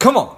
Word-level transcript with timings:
Come 0.00 0.16
on. 0.16 0.34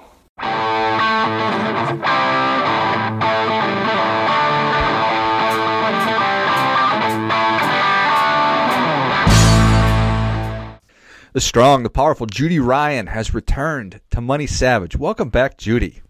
The 11.32 11.40
strong, 11.40 11.84
the 11.84 11.90
powerful 11.90 12.26
Judy 12.26 12.58
Ryan 12.58 13.06
has 13.06 13.32
returned 13.32 14.00
to 14.10 14.20
Money 14.20 14.48
Savage. 14.48 14.96
Welcome 14.96 15.28
back, 15.28 15.58
Judy. 15.58 16.02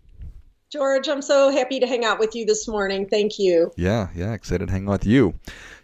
George, 0.70 1.06
I'm 1.06 1.20
so 1.20 1.50
happy 1.50 1.78
to 1.78 1.86
hang 1.86 2.06
out 2.06 2.18
with 2.18 2.34
you 2.34 2.46
this 2.46 2.66
morning. 2.66 3.06
Thank 3.06 3.38
you. 3.38 3.70
Yeah, 3.76 4.08
yeah, 4.16 4.32
excited 4.32 4.68
to 4.68 4.72
hang 4.72 4.88
out 4.88 4.92
with 4.92 5.06
you. 5.06 5.34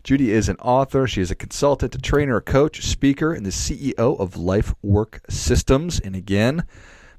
Judy 0.05 0.33
is 0.33 0.49
an 0.49 0.57
author. 0.57 1.07
She 1.07 1.21
is 1.21 1.31
a 1.31 1.35
consultant, 1.35 1.95
a 1.95 1.99
trainer, 1.99 2.37
a 2.39 2.41
coach, 2.41 2.79
a 2.79 2.83
speaker, 2.83 3.35
and 3.35 3.45
the 3.45 3.51
CEO 3.51 4.19
of 4.19 4.39
Life 4.39 4.75
Work 4.83 5.21
Systems. 5.29 6.01
And 6.01 6.17
again, 6.17 6.65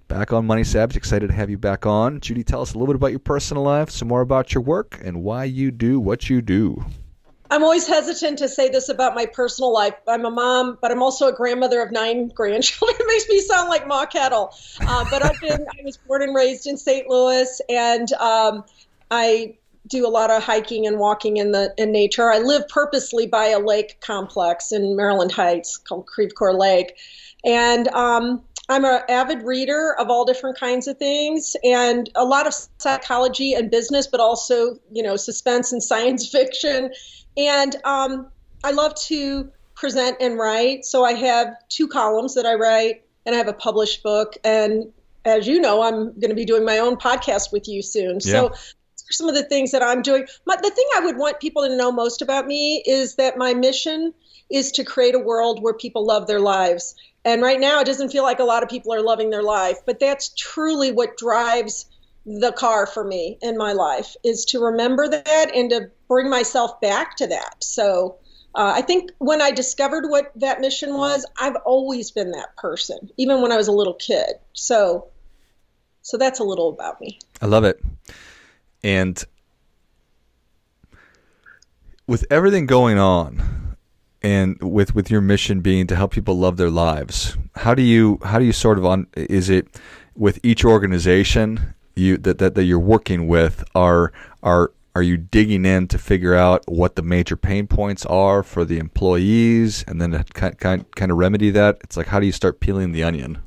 back 0.10 0.34
on 0.34 0.46
Money 0.46 0.66
Savage. 0.66 0.98
Excited 0.98 1.28
to 1.28 1.34
have 1.34 1.50
you 1.50 1.58
back 1.58 1.86
on. 1.86 2.20
Judy, 2.20 2.44
tell 2.44 2.62
us 2.62 2.74
a 2.74 2.78
little 2.78 2.88
bit 2.88 2.98
about 2.98 3.12
your 3.12 3.20
personal 3.20 3.64
life, 3.64 3.90
some 3.90 4.10
more 4.10 4.22
about 4.22 4.54
your 4.54 4.62
work, 4.64 5.00
and 5.02 5.24
why 5.24 5.46
you 5.46 5.72
do 5.72 6.00
what 6.00 6.30
you 6.30 6.42
do. 6.42 6.84
I'm 7.52 7.64
always 7.64 7.88
hesitant 7.88 8.38
to 8.40 8.50
say 8.50 8.70
this 8.70 8.90
about 8.90 9.16
my 9.16 9.26
personal 9.26 9.72
life. 9.72 9.94
I'm 10.08 10.26
a 10.26 10.32
mom, 10.32 10.78
but 10.82 10.92
I'm 10.92 11.02
also 11.02 11.28
a 11.28 11.34
grandmother 11.34 11.82
of 11.82 11.92
nine 11.92 12.28
grandchildren. 12.36 12.98
it 13.00 13.08
makes 13.08 13.30
me 13.30 13.40
sound 13.40 13.70
like 13.70 13.88
Ma 13.88 14.06
Kettle. 14.06 14.54
Uh, 14.80 15.06
but 15.10 15.24
I've 15.24 15.40
been, 15.40 15.66
I 15.80 15.84
was 15.84 15.98
born 15.98 16.22
and 16.24 16.36
raised 16.36 16.68
in 16.68 16.76
St. 16.76 17.08
Louis, 17.08 17.62
and 17.70 18.12
um, 18.14 18.66
I 19.10 19.56
do 19.88 20.06
a 20.06 20.10
lot 20.10 20.30
of 20.30 20.44
hiking 20.44 20.86
and 20.86 21.00
walking 21.00 21.38
in 21.38 21.52
the 21.52 21.74
in 21.78 21.92
nature. 21.92 22.32
I 22.32 22.40
live 22.40 22.68
purposely 22.68 23.28
by 23.28 23.48
a 23.48 23.60
lake 23.60 24.02
complex 24.02 24.72
in 24.72 24.96
Maryland 24.96 25.32
Heights 25.32 25.78
called 25.78 26.06
Creve 26.08 26.36
Coeur 26.36 26.54
Lake, 26.54 26.96
and 27.44 27.88
um, 27.90 28.44
I'm 28.70 28.86
an 28.86 29.02
avid 29.10 29.42
reader 29.44 29.96
of 30.00 30.10
all 30.10 30.26
different 30.26 30.58
kinds 30.58 30.88
of 30.88 30.98
things 30.98 31.56
and 31.64 32.10
a 32.16 32.24
lot 32.24 32.48
of 32.48 32.54
psychology 32.78 33.54
and 33.54 33.70
business, 33.72 34.08
but 34.08 34.20
also 34.20 34.78
you 34.92 35.04
know 35.04 35.16
suspense 35.16 35.72
and 35.72 35.84
science 35.92 36.30
fiction 36.30 36.92
and 37.38 37.76
um, 37.86 38.28
I 38.64 38.72
love 38.72 38.96
to 38.96 39.50
present 39.76 40.18
and 40.20 40.38
write. 40.38 40.86
So 40.86 41.06
I 41.06 41.14
have 41.14 41.56
two 41.70 41.88
columns 41.88 42.36
that 42.36 42.46
I 42.46 42.56
write, 42.56 43.04
and 43.26 43.34
I 43.34 43.38
have 43.38 43.48
a 43.48 43.54
published 43.54 44.04
book. 44.04 44.36
And 44.44 44.92
as 45.26 45.48
you 45.48 45.60
know, 45.60 45.82
I'm 45.82 46.14
going 46.20 46.30
to 46.30 46.36
be 46.36 46.46
doing 46.46 46.66
my 46.66 46.80
own 46.80 46.98
podcast 46.98 47.54
with 47.54 47.68
you 47.68 47.82
soon. 47.82 48.16
Yeah. 48.16 48.20
So 48.20 48.54
some 49.12 49.30
of 49.30 49.36
the 49.36 49.44
things 49.44 49.72
that 49.72 49.82
I'm 49.82 50.02
doing. 50.02 50.26
My, 50.46 50.56
the 50.58 50.70
thing 50.70 50.86
I 50.96 51.00
would 51.00 51.18
want 51.18 51.40
people 51.40 51.66
to 51.66 51.76
know 51.76 51.92
most 51.92 52.22
about 52.22 52.46
me 52.46 52.84
is 52.86 53.16
that 53.16 53.38
my 53.38 53.54
mission 53.54 54.14
is 54.52 54.72
to 54.74 54.84
create 54.84 55.16
a 55.16 55.20
world 55.20 55.64
where 55.64 55.74
people 55.74 56.06
love 56.06 56.28
their 56.28 56.40
lives. 56.40 56.96
And 57.26 57.42
right 57.42 57.60
now, 57.60 57.82
it 57.82 57.86
doesn't 57.86 58.12
feel 58.12 58.24
like 58.24 58.40
a 58.40 58.44
lot 58.44 58.64
of 58.64 58.70
people 58.70 58.94
are 58.94 59.02
loving 59.02 59.30
their 59.30 59.44
life, 59.44 59.78
but 59.86 60.00
that's 60.00 60.34
truly 60.38 60.92
what 60.92 61.18
drives 61.18 61.86
the 62.26 62.52
car 62.52 62.86
for 62.86 63.04
me 63.04 63.38
in 63.42 63.58
my 63.58 63.74
life 63.74 64.16
is 64.24 64.46
to 64.46 64.60
remember 64.60 65.08
that 65.08 65.52
and 65.56 65.70
to 65.72 65.90
bring 66.08 66.30
myself 66.30 66.80
back 66.82 67.16
to 67.18 67.28
that. 67.28 67.64
So 67.64 68.18
uh, 68.56 68.74
I 68.76 68.82
think 68.82 69.12
when 69.20 69.42
I 69.42 69.52
discovered 69.52 70.10
what 70.10 70.32
that 70.36 70.60
mission 70.60 70.96
was, 70.96 71.26
I've 71.40 71.56
always 71.66 72.12
been 72.12 72.32
that 72.32 72.56
person, 72.58 73.10
even 73.18 73.42
when 73.42 73.52
I 73.52 73.58
was 73.58 73.68
a 73.68 73.72
little 73.72 73.94
kid. 73.94 74.34
So, 74.54 75.08
so 76.02 76.18
that's 76.18 76.40
a 76.40 76.44
little 76.44 76.70
about 76.70 77.00
me. 77.00 77.20
I 77.42 77.46
love 77.46 77.64
it, 77.64 77.80
and 78.84 79.24
with 82.08 82.26
everything 82.32 82.66
going 82.66 82.98
on, 82.98 83.59
and 84.22 84.62
with 84.62 84.96
with 84.96 85.10
your 85.10 85.22
mission 85.22 85.62
being 85.62 85.88
to 85.88 85.96
help 85.96 86.12
people 86.12 86.38
love 86.38 86.58
their 86.58 86.70
lives, 86.70 87.38
how 87.56 87.74
do 87.74 87.82
you 87.82 88.20
how 88.24 88.40
do 88.40 88.46
you 88.46 88.54
sort 88.54 88.78
of 88.78 88.86
on? 88.86 89.08
Is 89.16 89.50
it 89.50 89.68
with 90.16 90.40
each 90.44 90.66
organization 90.66 91.74
you 91.96 92.18
that, 92.18 92.38
that, 92.40 92.56
that 92.56 92.64
you're 92.64 92.80
working 92.80 93.28
with 93.28 93.64
are 93.76 94.12
are 94.42 94.72
are 94.96 95.04
you 95.04 95.18
digging 95.18 95.66
in 95.66 95.88
to 95.88 95.98
figure 95.98 96.34
out 96.34 96.64
what 96.68 96.96
the 96.96 97.02
major 97.02 97.36
pain 97.36 97.68
points 97.68 98.06
are 98.08 98.42
for 98.42 98.66
the 98.66 98.80
employees 98.80 99.84
and 99.88 100.02
then 100.02 100.24
kind, 100.34 100.58
kind, 100.58 100.92
kind 100.96 101.12
of 101.12 101.18
remedy 101.18 101.52
that 101.52 101.78
it's 101.82 101.96
like 101.96 102.08
how 102.08 102.20
do 102.20 102.26
you 102.26 102.32
start 102.32 102.60
peeling 102.60 102.92
the 102.92 103.04
onion 103.04 103.38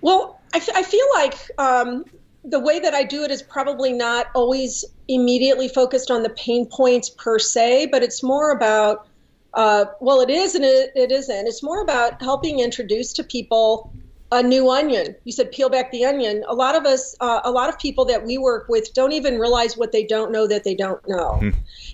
well 0.00 0.40
I, 0.54 0.58
f- 0.58 0.70
I 0.74 0.82
feel 0.82 1.06
like 1.14 1.50
um, 1.58 2.04
the 2.44 2.60
way 2.60 2.78
that 2.78 2.94
i 2.94 3.02
do 3.02 3.24
it 3.24 3.30
is 3.30 3.42
probably 3.42 3.92
not 3.92 4.26
always 4.34 4.84
immediately 5.08 5.68
focused 5.68 6.10
on 6.10 6.22
the 6.22 6.30
pain 6.30 6.66
points 6.66 7.10
per 7.10 7.38
se 7.38 7.86
but 7.86 8.02
it's 8.02 8.22
more 8.22 8.52
about 8.52 9.08
uh, 9.56 9.86
well 10.00 10.20
it 10.20 10.30
is 10.30 10.54
and 10.54 10.64
it, 10.64 10.92
it 10.94 11.10
isn't 11.10 11.46
it's 11.46 11.62
more 11.62 11.82
about 11.82 12.22
helping 12.22 12.60
introduce 12.60 13.12
to 13.14 13.24
people 13.24 13.92
a 14.32 14.42
new 14.42 14.70
onion. 14.70 15.14
You 15.24 15.32
said 15.32 15.52
peel 15.52 15.68
back 15.68 15.92
the 15.92 16.04
onion. 16.04 16.44
A 16.48 16.54
lot 16.54 16.74
of 16.74 16.84
us, 16.84 17.16
uh, 17.20 17.40
a 17.44 17.50
lot 17.50 17.68
of 17.68 17.78
people 17.78 18.04
that 18.06 18.24
we 18.24 18.38
work 18.38 18.68
with 18.68 18.92
don't 18.92 19.12
even 19.12 19.38
realize 19.38 19.76
what 19.76 19.92
they 19.92 20.04
don't 20.04 20.32
know 20.32 20.46
that 20.46 20.64
they 20.64 20.74
don't 20.74 21.06
know. 21.08 21.34
Hmm. 21.34 21.50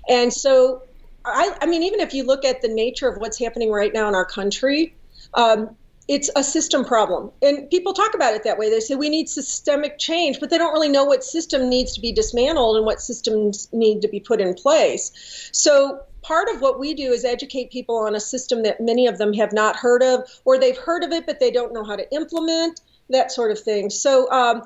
And 0.08 0.32
so, 0.32 0.82
I, 1.24 1.56
I, 1.60 1.66
mean, 1.66 1.82
even 1.82 2.00
if 2.00 2.14
you 2.14 2.24
look 2.24 2.44
at 2.44 2.62
the 2.62 2.68
nature 2.68 3.08
of 3.08 3.18
what's 3.18 3.38
happening 3.38 3.70
right 3.70 3.92
now 3.92 4.08
in 4.08 4.14
our 4.14 4.24
country, 4.24 4.94
um, 5.34 5.76
it's 6.08 6.30
a 6.34 6.42
system 6.42 6.84
problem. 6.84 7.30
And 7.42 7.70
people 7.70 7.92
talk 7.92 8.14
about 8.14 8.34
it 8.34 8.44
that 8.44 8.58
way. 8.58 8.70
They 8.70 8.80
say 8.80 8.96
we 8.96 9.08
need 9.08 9.28
systemic 9.28 9.98
change, 9.98 10.40
but 10.40 10.50
they 10.50 10.58
don't 10.58 10.72
really 10.72 10.88
know 10.88 11.04
what 11.04 11.22
system 11.22 11.68
needs 11.68 11.94
to 11.94 12.00
be 12.00 12.12
dismantled 12.12 12.76
and 12.76 12.84
what 12.84 13.00
systems 13.00 13.68
need 13.72 14.02
to 14.02 14.08
be 14.08 14.18
put 14.20 14.40
in 14.40 14.54
place. 14.54 15.12
So 15.52 16.00
part 16.22 16.48
of 16.48 16.60
what 16.60 16.78
we 16.78 16.94
do 16.94 17.12
is 17.12 17.24
educate 17.24 17.70
people 17.70 17.96
on 17.98 18.14
a 18.14 18.20
system 18.20 18.62
that 18.62 18.80
many 18.80 19.06
of 19.06 19.18
them 19.18 19.32
have 19.34 19.52
not 19.52 19.76
heard 19.76 20.02
of, 20.02 20.28
or 20.44 20.58
they've 20.58 20.76
heard 20.76 21.02
of 21.04 21.12
it, 21.12 21.26
but 21.26 21.40
they 21.40 21.50
don't 21.50 21.72
know 21.72 21.84
how 21.84 21.96
to 21.96 22.14
implement 22.14 22.80
that 23.10 23.32
sort 23.32 23.50
of 23.50 23.58
thing. 23.58 23.90
So 23.90 24.30
um, 24.30 24.62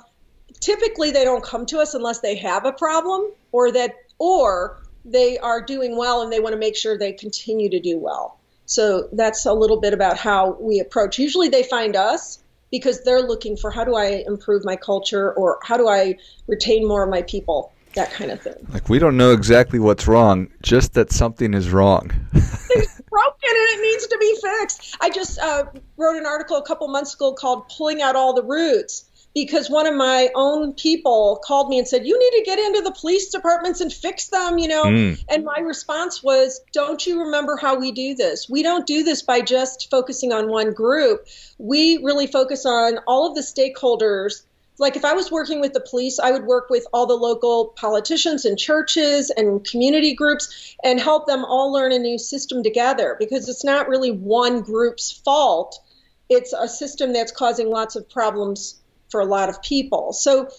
typically, 0.60 1.10
they 1.10 1.24
don't 1.24 1.42
come 1.42 1.66
to 1.66 1.78
us 1.78 1.94
unless 1.94 2.20
they 2.20 2.36
have 2.36 2.64
a 2.64 2.72
problem, 2.72 3.32
or 3.52 3.72
that, 3.72 3.94
or 4.18 4.82
they 5.04 5.38
are 5.38 5.62
doing 5.62 5.96
well 5.96 6.22
and 6.22 6.32
they 6.32 6.40
want 6.40 6.52
to 6.52 6.58
make 6.58 6.76
sure 6.76 6.98
they 6.98 7.12
continue 7.12 7.70
to 7.70 7.80
do 7.80 7.98
well. 7.98 8.38
So 8.66 9.08
that's 9.12 9.46
a 9.46 9.52
little 9.52 9.80
bit 9.80 9.94
about 9.94 10.18
how 10.18 10.56
we 10.60 10.80
approach. 10.80 11.18
Usually, 11.18 11.48
they 11.48 11.62
find 11.62 11.96
us 11.96 12.42
because 12.70 13.02
they're 13.04 13.22
looking 13.22 13.56
for 13.56 13.70
how 13.70 13.84
do 13.84 13.94
I 13.94 14.24
improve 14.26 14.64
my 14.64 14.76
culture 14.76 15.32
or 15.32 15.58
how 15.62 15.76
do 15.76 15.88
I 15.88 16.18
retain 16.48 16.86
more 16.86 17.04
of 17.04 17.10
my 17.10 17.22
people 17.22 17.72
that 17.96 18.12
kind 18.12 18.30
of 18.30 18.40
thing. 18.40 18.54
Like 18.72 18.88
we 18.88 18.98
don't 18.98 19.16
know 19.16 19.32
exactly 19.32 19.78
what's 19.78 20.06
wrong, 20.06 20.48
just 20.62 20.94
that 20.94 21.10
something 21.10 21.52
is 21.52 21.70
wrong. 21.70 22.12
it's 22.32 23.00
broken 23.10 23.50
and 23.50 23.80
it 23.80 23.82
needs 23.82 24.06
to 24.06 24.18
be 24.18 24.38
fixed. 24.42 24.96
I 25.00 25.10
just 25.10 25.38
uh, 25.40 25.64
wrote 25.96 26.16
an 26.16 26.26
article 26.26 26.56
a 26.56 26.64
couple 26.64 26.86
months 26.88 27.14
ago 27.14 27.32
called 27.32 27.68
"Pulling 27.76 28.00
Out 28.00 28.14
All 28.14 28.32
the 28.32 28.44
Roots." 28.44 29.10
Because 29.34 29.68
one 29.68 29.86
of 29.86 29.94
my 29.94 30.30
own 30.34 30.72
people 30.72 31.42
called 31.44 31.68
me 31.68 31.78
and 31.78 31.86
said, 31.86 32.06
You 32.06 32.18
need 32.18 32.38
to 32.38 32.44
get 32.46 32.58
into 32.58 32.80
the 32.80 32.92
police 32.92 33.28
departments 33.28 33.82
and 33.82 33.92
fix 33.92 34.28
them, 34.28 34.56
you 34.56 34.66
know? 34.66 34.84
Mm. 34.84 35.22
And 35.28 35.44
my 35.44 35.58
response 35.58 36.22
was, 36.22 36.62
Don't 36.72 37.06
you 37.06 37.20
remember 37.20 37.58
how 37.58 37.78
we 37.78 37.92
do 37.92 38.14
this? 38.14 38.48
We 38.48 38.62
don't 38.62 38.86
do 38.86 39.02
this 39.02 39.20
by 39.20 39.42
just 39.42 39.90
focusing 39.90 40.32
on 40.32 40.48
one 40.48 40.72
group. 40.72 41.26
We 41.58 41.98
really 41.98 42.26
focus 42.26 42.64
on 42.64 42.98
all 43.06 43.28
of 43.28 43.34
the 43.34 43.42
stakeholders 43.42 44.44
like 44.78 44.96
if 44.96 45.04
I 45.04 45.14
was 45.14 45.30
working 45.30 45.60
with 45.60 45.72
the 45.72 45.80
police, 45.80 46.18
I 46.18 46.30
would 46.30 46.44
work 46.44 46.68
with 46.70 46.86
all 46.92 47.06
the 47.06 47.14
local 47.14 47.66
politicians 47.76 48.44
and 48.44 48.58
churches 48.58 49.30
and 49.30 49.64
community 49.64 50.14
groups 50.14 50.76
and 50.84 51.00
help 51.00 51.26
them 51.26 51.44
all 51.44 51.72
learn 51.72 51.92
a 51.92 51.98
new 51.98 52.18
system 52.18 52.62
together 52.62 53.16
because 53.18 53.48
it's 53.48 53.64
not 53.64 53.88
really 53.88 54.10
one 54.10 54.62
group's 54.62 55.10
fault. 55.10 55.78
It's 56.28 56.52
a 56.52 56.68
system 56.68 57.12
that's 57.12 57.32
causing 57.32 57.70
lots 57.70 57.96
of 57.96 58.08
problems 58.08 58.80
for 59.10 59.20
a 59.20 59.26
lot 59.26 59.48
of 59.48 59.62
people. 59.62 60.12
So 60.12 60.50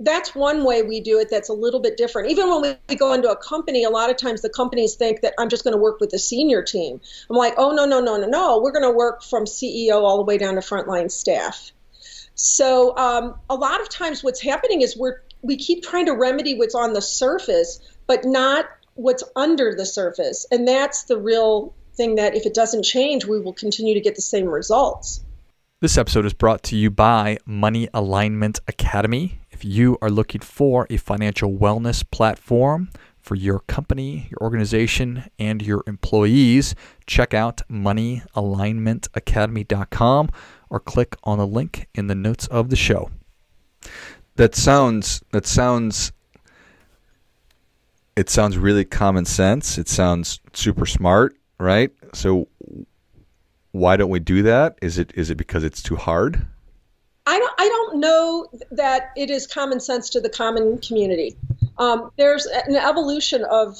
that's 0.00 0.34
one 0.34 0.64
way 0.64 0.82
we 0.82 1.00
do 1.00 1.18
it 1.18 1.30
that's 1.30 1.48
a 1.48 1.52
little 1.52 1.80
bit 1.80 1.96
different. 1.96 2.30
Even 2.30 2.48
when 2.50 2.76
we 2.88 2.96
go 2.96 3.12
into 3.12 3.30
a 3.30 3.36
company, 3.36 3.84
a 3.84 3.90
lot 3.90 4.10
of 4.10 4.16
times 4.16 4.42
the 4.42 4.48
companies 4.48 4.94
think 4.96 5.20
that 5.22 5.34
I'm 5.38 5.48
just 5.48 5.64
going 5.64 5.74
to 5.74 5.80
work 5.80 6.00
with 6.00 6.10
the 6.10 6.18
senior 6.18 6.62
team. 6.62 7.00
I'm 7.30 7.36
like, 7.36 7.54
oh, 7.56 7.72
no, 7.72 7.86
no, 7.86 8.00
no, 8.00 8.16
no, 8.16 8.26
no. 8.26 8.60
We're 8.60 8.72
going 8.72 8.82
to 8.82 8.90
work 8.90 9.22
from 9.22 9.44
CEO 9.44 10.02
all 10.02 10.16
the 10.16 10.24
way 10.24 10.36
down 10.36 10.54
to 10.56 10.60
frontline 10.60 11.10
staff. 11.10 11.72
So 12.34 12.96
um, 12.96 13.34
a 13.48 13.54
lot 13.54 13.80
of 13.80 13.88
times, 13.88 14.24
what's 14.24 14.40
happening 14.40 14.82
is 14.82 14.96
we're 14.96 15.22
we 15.42 15.56
keep 15.56 15.82
trying 15.82 16.06
to 16.06 16.12
remedy 16.12 16.54
what's 16.54 16.74
on 16.74 16.94
the 16.94 17.02
surface, 17.02 17.80
but 18.06 18.24
not 18.24 18.66
what's 18.94 19.22
under 19.36 19.74
the 19.74 19.86
surface, 19.86 20.46
and 20.50 20.66
that's 20.66 21.04
the 21.04 21.18
real 21.18 21.74
thing 21.94 22.16
that 22.16 22.34
if 22.34 22.46
it 22.46 22.54
doesn't 22.54 22.82
change, 22.82 23.24
we 23.24 23.38
will 23.38 23.52
continue 23.52 23.94
to 23.94 24.00
get 24.00 24.16
the 24.16 24.22
same 24.22 24.46
results. 24.46 25.24
This 25.80 25.98
episode 25.98 26.24
is 26.24 26.32
brought 26.32 26.62
to 26.64 26.76
you 26.76 26.90
by 26.90 27.38
Money 27.44 27.88
Alignment 27.92 28.60
Academy. 28.66 29.40
If 29.50 29.64
you 29.64 29.98
are 30.00 30.10
looking 30.10 30.40
for 30.40 30.86
a 30.88 30.96
financial 30.96 31.52
wellness 31.52 32.02
platform 32.10 32.88
for 33.20 33.34
your 33.34 33.58
company, 33.60 34.28
your 34.30 34.38
organization, 34.40 35.24
and 35.38 35.60
your 35.62 35.84
employees, 35.86 36.74
check 37.06 37.34
out 37.34 37.60
moneyalignmentacademy.com 37.70 40.30
or 40.74 40.80
click 40.80 41.14
on 41.22 41.38
the 41.38 41.46
link 41.46 41.86
in 41.94 42.08
the 42.08 42.16
notes 42.16 42.48
of 42.48 42.68
the 42.68 42.74
show. 42.74 43.08
That 44.34 44.56
sounds 44.56 45.22
that 45.30 45.46
sounds 45.46 46.10
it 48.16 48.28
sounds 48.28 48.58
really 48.58 48.84
common 48.84 49.24
sense. 49.24 49.78
It 49.78 49.88
sounds 49.88 50.40
super 50.52 50.84
smart, 50.84 51.36
right? 51.60 51.92
So 52.12 52.48
why 53.70 53.96
don't 53.96 54.10
we 54.10 54.18
do 54.18 54.42
that? 54.42 54.76
Is 54.82 54.98
it 54.98 55.12
is 55.14 55.30
it 55.30 55.36
because 55.36 55.62
it's 55.62 55.80
too 55.80 55.94
hard? 55.94 56.44
I 57.26 57.38
don't, 57.38 57.54
I 57.56 57.68
don't 57.68 58.00
know 58.00 58.48
that 58.72 59.12
it 59.16 59.30
is 59.30 59.46
common 59.46 59.78
sense 59.78 60.10
to 60.10 60.20
the 60.20 60.28
common 60.28 60.78
community. 60.78 61.36
Um, 61.78 62.10
there's 62.18 62.46
an 62.46 62.74
evolution 62.74 63.44
of 63.44 63.78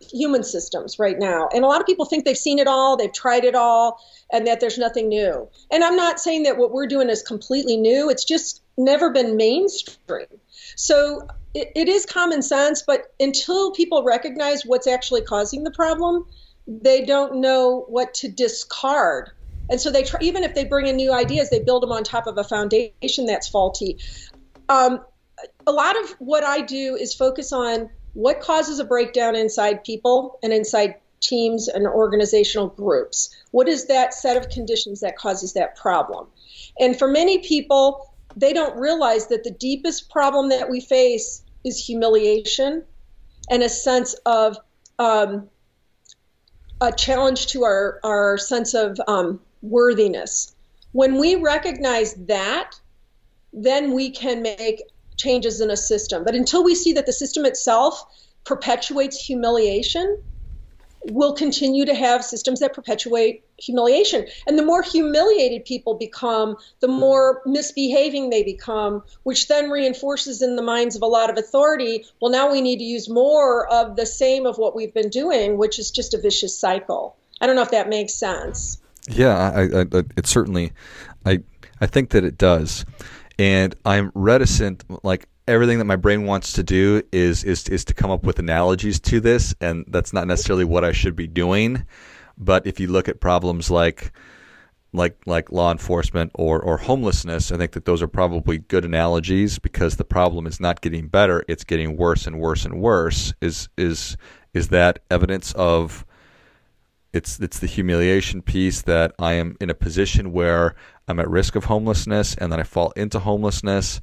human 0.00 0.44
systems 0.44 0.98
right 0.98 1.18
now. 1.18 1.48
And 1.54 1.64
a 1.64 1.66
lot 1.66 1.80
of 1.80 1.86
people 1.86 2.04
think 2.04 2.24
they've 2.24 2.36
seen 2.36 2.58
it 2.58 2.66
all, 2.66 2.96
they've 2.96 3.12
tried 3.12 3.44
it 3.44 3.54
all, 3.54 4.00
and 4.32 4.46
that 4.46 4.60
there's 4.60 4.78
nothing 4.78 5.08
new. 5.08 5.48
And 5.70 5.82
I'm 5.82 5.96
not 5.96 6.20
saying 6.20 6.44
that 6.44 6.56
what 6.56 6.72
we're 6.72 6.86
doing 6.86 7.08
is 7.08 7.22
completely 7.22 7.76
new, 7.76 8.08
it's 8.10 8.24
just 8.24 8.62
never 8.76 9.10
been 9.10 9.36
mainstream. 9.36 10.26
So 10.76 11.26
it, 11.54 11.72
it 11.74 11.88
is 11.88 12.06
common 12.06 12.42
sense, 12.42 12.82
but 12.86 13.12
until 13.18 13.72
people 13.72 14.04
recognize 14.04 14.62
what's 14.64 14.86
actually 14.86 15.22
causing 15.22 15.64
the 15.64 15.70
problem, 15.70 16.26
they 16.66 17.04
don't 17.04 17.40
know 17.40 17.84
what 17.88 18.14
to 18.14 18.28
discard. 18.28 19.30
And 19.70 19.80
so 19.80 19.90
they 19.90 20.02
try, 20.02 20.20
even 20.22 20.44
if 20.44 20.54
they 20.54 20.64
bring 20.64 20.86
in 20.86 20.96
new 20.96 21.12
ideas, 21.12 21.50
they 21.50 21.60
build 21.60 21.82
them 21.82 21.92
on 21.92 22.04
top 22.04 22.26
of 22.26 22.38
a 22.38 22.44
foundation 22.44 23.26
that's 23.26 23.48
faulty. 23.48 23.98
Um, 24.68 25.00
a 25.66 25.72
lot 25.72 25.98
of 26.02 26.10
what 26.18 26.44
I 26.44 26.60
do 26.60 26.96
is 26.96 27.14
focus 27.14 27.52
on 27.52 27.90
what 28.14 28.40
causes 28.40 28.78
a 28.78 28.84
breakdown 28.84 29.36
inside 29.36 29.84
people 29.84 30.38
and 30.42 30.52
inside 30.52 30.96
teams 31.20 31.68
and 31.68 31.86
organizational 31.86 32.68
groups. 32.68 33.34
What 33.50 33.68
is 33.68 33.86
that 33.86 34.14
set 34.14 34.36
of 34.36 34.48
conditions 34.50 35.00
that 35.00 35.16
causes 35.16 35.52
that 35.54 35.76
problem? 35.76 36.26
And 36.78 36.98
for 36.98 37.08
many 37.08 37.38
people, 37.38 38.14
they 38.36 38.52
don't 38.52 38.78
realize 38.78 39.26
that 39.28 39.44
the 39.44 39.50
deepest 39.50 40.10
problem 40.10 40.48
that 40.50 40.70
we 40.70 40.80
face 40.80 41.42
is 41.64 41.84
humiliation 41.84 42.84
and 43.50 43.62
a 43.62 43.68
sense 43.68 44.14
of 44.26 44.56
um, 44.98 45.48
a 46.80 46.92
challenge 46.92 47.48
to 47.48 47.64
our, 47.64 47.98
our 48.04 48.38
sense 48.38 48.74
of 48.74 49.00
um, 49.08 49.40
worthiness. 49.62 50.54
When 50.92 51.18
we 51.18 51.34
recognize 51.36 52.14
that, 52.26 52.72
then 53.52 53.92
we 53.92 54.10
can 54.10 54.42
make 54.42 54.82
changes 55.18 55.60
in 55.60 55.70
a 55.70 55.76
system. 55.76 56.24
But 56.24 56.34
until 56.34 56.64
we 56.64 56.74
see 56.74 56.92
that 56.94 57.06
the 57.06 57.12
system 57.12 57.44
itself 57.44 58.04
perpetuates 58.44 59.18
humiliation, 59.22 60.22
we'll 61.04 61.34
continue 61.34 61.84
to 61.84 61.94
have 61.94 62.24
systems 62.24 62.60
that 62.60 62.74
perpetuate 62.74 63.44
humiliation. 63.58 64.26
And 64.46 64.58
the 64.58 64.64
more 64.64 64.82
humiliated 64.82 65.64
people 65.64 65.94
become, 65.94 66.56
the 66.80 66.88
more 66.88 67.42
misbehaving 67.46 68.30
they 68.30 68.42
become, 68.42 69.02
which 69.22 69.48
then 69.48 69.70
reinforces 69.70 70.42
in 70.42 70.56
the 70.56 70.62
minds 70.62 70.96
of 70.96 71.02
a 71.02 71.06
lot 71.06 71.30
of 71.30 71.36
authority 71.36 72.04
well, 72.20 72.30
now 72.30 72.50
we 72.50 72.60
need 72.60 72.78
to 72.78 72.84
use 72.84 73.08
more 73.08 73.66
of 73.68 73.96
the 73.96 74.06
same 74.06 74.46
of 74.46 74.58
what 74.58 74.74
we've 74.74 74.94
been 74.94 75.10
doing, 75.10 75.58
which 75.58 75.78
is 75.78 75.90
just 75.90 76.14
a 76.14 76.18
vicious 76.18 76.56
cycle. 76.56 77.16
I 77.40 77.46
don't 77.46 77.56
know 77.56 77.62
if 77.62 77.70
that 77.70 77.88
makes 77.88 78.14
sense. 78.14 78.80
Yeah, 79.08 79.36
I, 79.36 79.62
I, 79.62 80.04
it 80.16 80.26
certainly, 80.26 80.72
I, 81.24 81.40
I 81.80 81.86
think 81.86 82.10
that 82.10 82.24
it 82.24 82.36
does 82.36 82.84
and 83.38 83.74
I'm 83.84 84.10
reticent. 84.14 84.84
Like 85.04 85.28
everything 85.46 85.78
that 85.78 85.84
my 85.84 85.96
brain 85.96 86.24
wants 86.24 86.52
to 86.54 86.62
do 86.62 87.02
is 87.12 87.44
is 87.44 87.68
is 87.68 87.84
to 87.86 87.94
come 87.94 88.10
up 88.10 88.24
with 88.24 88.38
analogies 88.38 89.00
to 89.00 89.20
this, 89.20 89.54
and 89.60 89.84
that's 89.88 90.12
not 90.12 90.26
necessarily 90.26 90.64
what 90.64 90.84
I 90.84 90.92
should 90.92 91.16
be 91.16 91.26
doing. 91.26 91.84
But 92.36 92.66
if 92.66 92.78
you 92.80 92.88
look 92.88 93.08
at 93.08 93.20
problems 93.20 93.70
like 93.70 94.12
like 94.92 95.16
like 95.26 95.52
law 95.52 95.70
enforcement 95.70 96.32
or 96.34 96.60
or 96.60 96.78
homelessness, 96.78 97.52
I 97.52 97.56
think 97.56 97.72
that 97.72 97.84
those 97.84 98.02
are 98.02 98.08
probably 98.08 98.58
good 98.58 98.84
analogies 98.84 99.58
because 99.58 99.96
the 99.96 100.04
problem 100.04 100.46
is 100.46 100.60
not 100.60 100.80
getting 100.80 101.08
better; 101.08 101.44
it's 101.48 101.64
getting 101.64 101.96
worse 101.96 102.26
and 102.26 102.38
worse 102.40 102.64
and 102.64 102.80
worse. 102.80 103.32
Is 103.40 103.68
is 103.76 104.16
is 104.54 104.68
that 104.68 105.00
evidence 105.10 105.52
of 105.52 106.04
it's 107.18 107.38
it's 107.40 107.58
the 107.58 107.66
humiliation 107.66 108.40
piece 108.40 108.82
that 108.82 109.12
I 109.18 109.34
am 109.34 109.56
in 109.60 109.68
a 109.68 109.74
position 109.74 110.32
where 110.32 110.74
I'm 111.08 111.18
at 111.20 111.28
risk 111.28 111.56
of 111.56 111.64
homelessness 111.64 112.34
and 112.36 112.50
then 112.52 112.60
I 112.60 112.62
fall 112.62 112.92
into 112.92 113.18
homelessness 113.18 114.00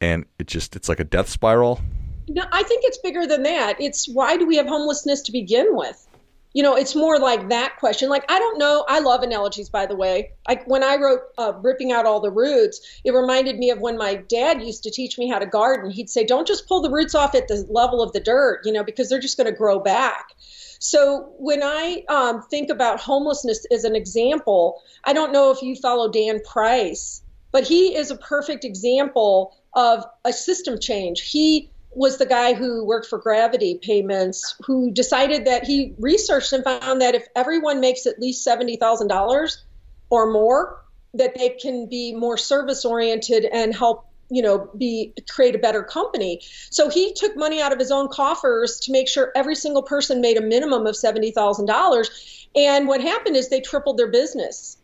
and 0.00 0.26
it 0.38 0.46
just 0.46 0.76
it's 0.76 0.88
like 0.88 1.00
a 1.00 1.04
death 1.04 1.28
spiral. 1.28 1.80
No, 2.28 2.44
I 2.52 2.62
think 2.62 2.82
it's 2.84 2.98
bigger 2.98 3.26
than 3.26 3.42
that. 3.44 3.80
It's 3.80 4.06
why 4.08 4.36
do 4.36 4.46
we 4.46 4.56
have 4.56 4.66
homelessness 4.66 5.22
to 5.22 5.32
begin 5.32 5.66
with? 5.70 6.07
You 6.54 6.62
know, 6.62 6.76
it's 6.76 6.94
more 6.94 7.18
like 7.18 7.50
that 7.50 7.76
question. 7.78 8.08
Like 8.08 8.24
I 8.30 8.38
don't 8.38 8.58
know. 8.58 8.84
I 8.88 9.00
love 9.00 9.22
analogies, 9.22 9.68
by 9.68 9.86
the 9.86 9.94
way. 9.94 10.32
Like 10.48 10.66
when 10.66 10.82
I 10.82 10.96
wrote 10.96 11.20
uh, 11.36 11.52
"Ripping 11.60 11.92
Out 11.92 12.06
All 12.06 12.20
the 12.20 12.30
Roots," 12.30 12.80
it 13.04 13.12
reminded 13.12 13.58
me 13.58 13.70
of 13.70 13.80
when 13.80 13.98
my 13.98 14.14
dad 14.14 14.62
used 14.62 14.82
to 14.84 14.90
teach 14.90 15.18
me 15.18 15.28
how 15.28 15.38
to 15.38 15.46
garden. 15.46 15.90
He'd 15.90 16.10
say, 16.10 16.24
"Don't 16.24 16.46
just 16.46 16.66
pull 16.66 16.80
the 16.80 16.90
roots 16.90 17.14
off 17.14 17.34
at 17.34 17.48
the 17.48 17.66
level 17.68 18.02
of 18.02 18.12
the 18.12 18.20
dirt, 18.20 18.62
you 18.64 18.72
know, 18.72 18.82
because 18.82 19.08
they're 19.08 19.20
just 19.20 19.36
going 19.36 19.50
to 19.50 19.56
grow 19.56 19.78
back." 19.78 20.34
So 20.80 21.32
when 21.38 21.62
I 21.62 22.04
um, 22.08 22.42
think 22.42 22.70
about 22.70 23.00
homelessness 23.00 23.66
as 23.72 23.84
an 23.84 23.96
example, 23.96 24.80
I 25.04 25.12
don't 25.12 25.32
know 25.32 25.50
if 25.50 25.60
you 25.62 25.74
follow 25.74 26.10
Dan 26.10 26.40
Price, 26.40 27.22
but 27.52 27.66
he 27.66 27.96
is 27.96 28.10
a 28.10 28.16
perfect 28.16 28.64
example 28.64 29.56
of 29.74 30.04
a 30.24 30.32
system 30.32 30.78
change. 30.78 31.20
He 31.20 31.70
was 31.90 32.18
the 32.18 32.26
guy 32.26 32.54
who 32.54 32.84
worked 32.84 33.06
for 33.06 33.18
Gravity 33.18 33.78
Payments, 33.82 34.54
who 34.64 34.90
decided 34.90 35.46
that 35.46 35.64
he 35.64 35.94
researched 35.98 36.52
and 36.52 36.62
found 36.62 37.00
that 37.00 37.14
if 37.14 37.26
everyone 37.34 37.80
makes 37.80 38.06
at 38.06 38.18
least 38.18 38.46
$70,000 38.46 39.56
or 40.10 40.30
more, 40.30 40.84
that 41.14 41.34
they 41.36 41.50
can 41.50 41.86
be 41.86 42.14
more 42.14 42.36
service 42.36 42.84
oriented 42.84 43.44
and 43.46 43.74
help 43.74 44.04
you 44.30 44.42
know 44.42 44.70
be 44.76 45.14
create 45.30 45.54
a 45.54 45.58
better 45.58 45.82
company. 45.82 46.40
So 46.70 46.88
he 46.88 47.12
took 47.14 47.36
money 47.36 47.60
out 47.60 47.72
of 47.72 47.78
his 47.78 47.90
own 47.90 48.08
coffers 48.08 48.78
to 48.80 48.92
make 48.92 49.08
sure 49.08 49.32
every 49.34 49.54
single 49.54 49.82
person 49.82 50.20
made 50.20 50.36
a 50.36 50.42
minimum 50.42 50.86
of 50.86 50.94
$70,000 50.94 52.48
and 52.54 52.88
what 52.88 53.00
happened 53.00 53.36
is 53.36 53.48
they 53.48 53.60
tripled 53.60 53.98
their 53.98 54.10
business 54.10 54.77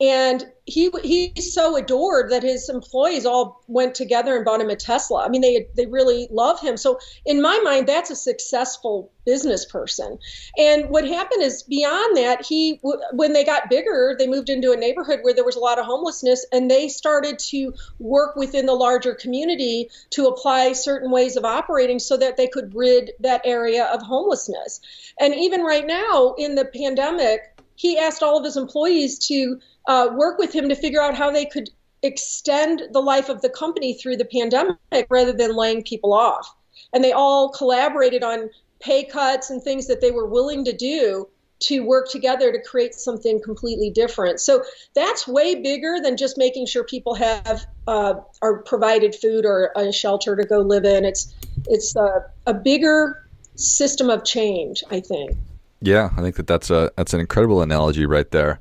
and 0.00 0.44
he 0.66 0.90
he's 1.02 1.54
so 1.54 1.76
adored 1.76 2.30
that 2.30 2.42
his 2.42 2.68
employees 2.68 3.24
all 3.24 3.62
went 3.66 3.94
together 3.94 4.36
and 4.36 4.44
bought 4.44 4.60
him 4.60 4.68
a 4.68 4.76
Tesla. 4.76 5.24
I 5.24 5.28
mean, 5.28 5.40
they 5.40 5.68
they 5.74 5.86
really 5.86 6.28
love 6.30 6.60
him. 6.60 6.76
So 6.76 6.98
in 7.24 7.40
my 7.40 7.58
mind, 7.60 7.86
that's 7.86 8.10
a 8.10 8.16
successful 8.16 9.10
business 9.24 9.64
person. 9.64 10.18
And 10.58 10.90
what 10.90 11.06
happened 11.06 11.42
is 11.42 11.62
beyond 11.62 12.16
that, 12.18 12.44
he 12.44 12.80
when 13.12 13.32
they 13.32 13.44
got 13.44 13.70
bigger, 13.70 14.14
they 14.18 14.26
moved 14.26 14.50
into 14.50 14.72
a 14.72 14.76
neighborhood 14.76 15.20
where 15.22 15.34
there 15.34 15.44
was 15.44 15.56
a 15.56 15.60
lot 15.60 15.78
of 15.78 15.86
homelessness, 15.86 16.44
and 16.52 16.70
they 16.70 16.88
started 16.88 17.38
to 17.50 17.72
work 17.98 18.36
within 18.36 18.66
the 18.66 18.74
larger 18.74 19.14
community 19.14 19.88
to 20.10 20.26
apply 20.26 20.72
certain 20.72 21.10
ways 21.10 21.36
of 21.36 21.44
operating 21.44 21.98
so 22.00 22.18
that 22.18 22.36
they 22.36 22.48
could 22.48 22.74
rid 22.74 23.12
that 23.20 23.40
area 23.44 23.84
of 23.86 24.02
homelessness. 24.02 24.80
And 25.18 25.34
even 25.34 25.62
right 25.62 25.86
now 25.86 26.34
in 26.36 26.54
the 26.54 26.66
pandemic, 26.66 27.40
he 27.76 27.98
asked 27.98 28.22
all 28.22 28.38
of 28.38 28.44
his 28.44 28.56
employees 28.56 29.18
to 29.28 29.60
uh, 29.86 30.08
work 30.14 30.38
with 30.38 30.54
him 30.54 30.68
to 30.68 30.74
figure 30.74 31.02
out 31.02 31.14
how 31.14 31.30
they 31.30 31.44
could 31.46 31.70
extend 32.02 32.82
the 32.92 33.00
life 33.00 33.28
of 33.28 33.42
the 33.42 33.48
company 33.48 33.94
through 33.94 34.16
the 34.16 34.24
pandemic 34.24 35.06
rather 35.10 35.32
than 35.32 35.56
laying 35.56 35.82
people 35.82 36.12
off. 36.12 36.54
And 36.92 37.02
they 37.02 37.12
all 37.12 37.50
collaborated 37.50 38.22
on 38.22 38.50
pay 38.80 39.04
cuts 39.04 39.50
and 39.50 39.62
things 39.62 39.86
that 39.86 40.00
they 40.00 40.10
were 40.10 40.26
willing 40.26 40.64
to 40.64 40.72
do 40.72 41.28
to 41.58 41.80
work 41.80 42.10
together 42.10 42.52
to 42.52 42.60
create 42.62 42.94
something 42.94 43.40
completely 43.42 43.88
different. 43.88 44.40
So 44.40 44.62
that's 44.94 45.26
way 45.26 45.54
bigger 45.54 45.96
than 46.02 46.18
just 46.18 46.36
making 46.36 46.66
sure 46.66 46.84
people 46.84 47.14
have 47.14 47.64
uh, 47.86 48.14
are 48.42 48.62
provided 48.62 49.14
food 49.14 49.46
or 49.46 49.72
a 49.74 49.90
shelter 49.90 50.36
to 50.36 50.44
go 50.44 50.60
live 50.60 50.84
in. 50.84 51.06
It's 51.06 51.34
it's 51.66 51.96
a, 51.96 52.26
a 52.46 52.52
bigger 52.52 53.26
system 53.54 54.10
of 54.10 54.22
change, 54.22 54.84
I 54.90 55.00
think. 55.00 55.34
Yeah, 55.80 56.10
I 56.16 56.20
think 56.20 56.36
that 56.36 56.46
that's 56.46 56.68
a 56.70 56.92
that's 56.96 57.14
an 57.14 57.20
incredible 57.20 57.62
analogy 57.62 58.04
right 58.04 58.30
there 58.30 58.60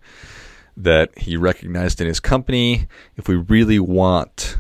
that 0.77 1.17
he 1.17 1.37
recognized 1.37 2.01
in 2.01 2.07
his 2.07 2.19
company. 2.19 2.87
If 3.15 3.27
we 3.27 3.35
really 3.35 3.79
want, 3.79 4.57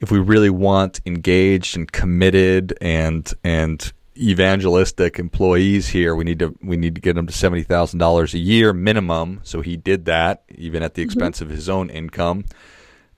if 0.00 0.10
we 0.10 0.18
really 0.18 0.50
want 0.50 1.00
engaged 1.06 1.76
and 1.76 1.90
committed 1.90 2.76
and 2.80 3.32
and 3.42 3.92
evangelistic 4.16 5.18
employees 5.18 5.88
here, 5.88 6.14
we 6.14 6.24
need 6.24 6.38
to 6.38 6.56
we 6.62 6.76
need 6.76 6.94
to 6.94 7.00
get 7.00 7.14
them 7.14 7.26
to 7.26 7.32
seventy 7.32 7.62
thousand 7.62 7.98
dollars 7.98 8.34
a 8.34 8.38
year 8.38 8.72
minimum. 8.72 9.40
So 9.42 9.60
he 9.60 9.76
did 9.76 10.04
that, 10.04 10.44
even 10.54 10.82
at 10.82 10.94
the 10.94 11.02
mm-hmm. 11.02 11.08
expense 11.08 11.38
mm-hmm. 11.38 11.50
of 11.50 11.56
his 11.56 11.68
own 11.68 11.90
income, 11.90 12.44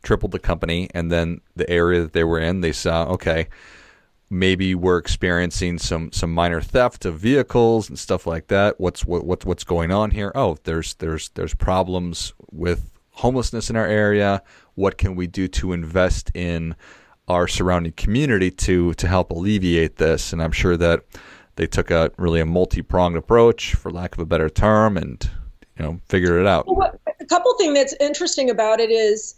tripled 0.03 0.33
the 0.33 0.39
company, 0.39 0.89
and 0.95 1.11
then 1.11 1.41
the 1.55 1.69
area 1.69 2.03
that 2.03 2.13
they 2.13 2.25
were 2.25 2.39
in, 2.39 2.61
they 2.61 2.73
saw 2.73 3.05
okay 3.07 3.49
maybe 4.31 4.75
we're 4.75 4.99
experiencing 4.99 5.79
some 5.79 6.13
some 6.13 6.33
minor 6.33 6.61
theft 6.61 7.05
of 7.05 7.19
vehicles 7.19 7.89
and 7.89 7.99
stuff 7.99 8.27
like 8.27 8.49
that. 8.49 8.81
What's 8.81 9.05
what, 9.05 9.25
what 9.25 9.45
what's 9.45 9.65
going 9.65 9.93
on 9.93 10.11
here? 10.11 10.33
Oh, 10.35 10.57
there's 10.65 10.95
there's 10.95 11.29
there's 11.31 11.55
problems 11.55 12.33
with 12.51 12.91
homelessness 13.13 13.71
in 13.71 13.77
our 13.77 13.87
area. 13.87 14.43
What 14.75 14.99
can 14.99 15.17
we 15.17 15.27
do 15.27 15.49
to 15.49 15.73
invest 15.73 16.31
in 16.35 16.77
our 17.29 17.49
surrounding 17.49 17.93
community 17.93 18.51
to 18.51 18.95
to 18.95 19.09
help 19.09 19.31
alleviate 19.31 19.97
this? 19.97 20.33
And 20.33 20.43
I'm 20.43 20.53
sure 20.53 20.77
that 20.77 21.05
they 21.57 21.67
took 21.67 21.91
a 21.91 22.11
really 22.19 22.41
a 22.41 22.47
multi 22.47 22.83
pronged 22.83 23.17
approach, 23.17 23.75
for 23.75 23.91
lack 23.91 24.15
of 24.15 24.21
a 24.21 24.27
better 24.27 24.51
term, 24.51 24.97
and 24.97 25.29
you 25.79 25.85
know 25.85 26.01
figured 26.09 26.41
it 26.41 26.47
out. 26.47 26.67
Well, 26.67 26.99
a 27.21 27.25
couple 27.25 27.55
thing 27.59 27.75
that's 27.75 27.95
interesting 28.01 28.51
about 28.51 28.81
it 28.81 28.91
is 28.91 29.35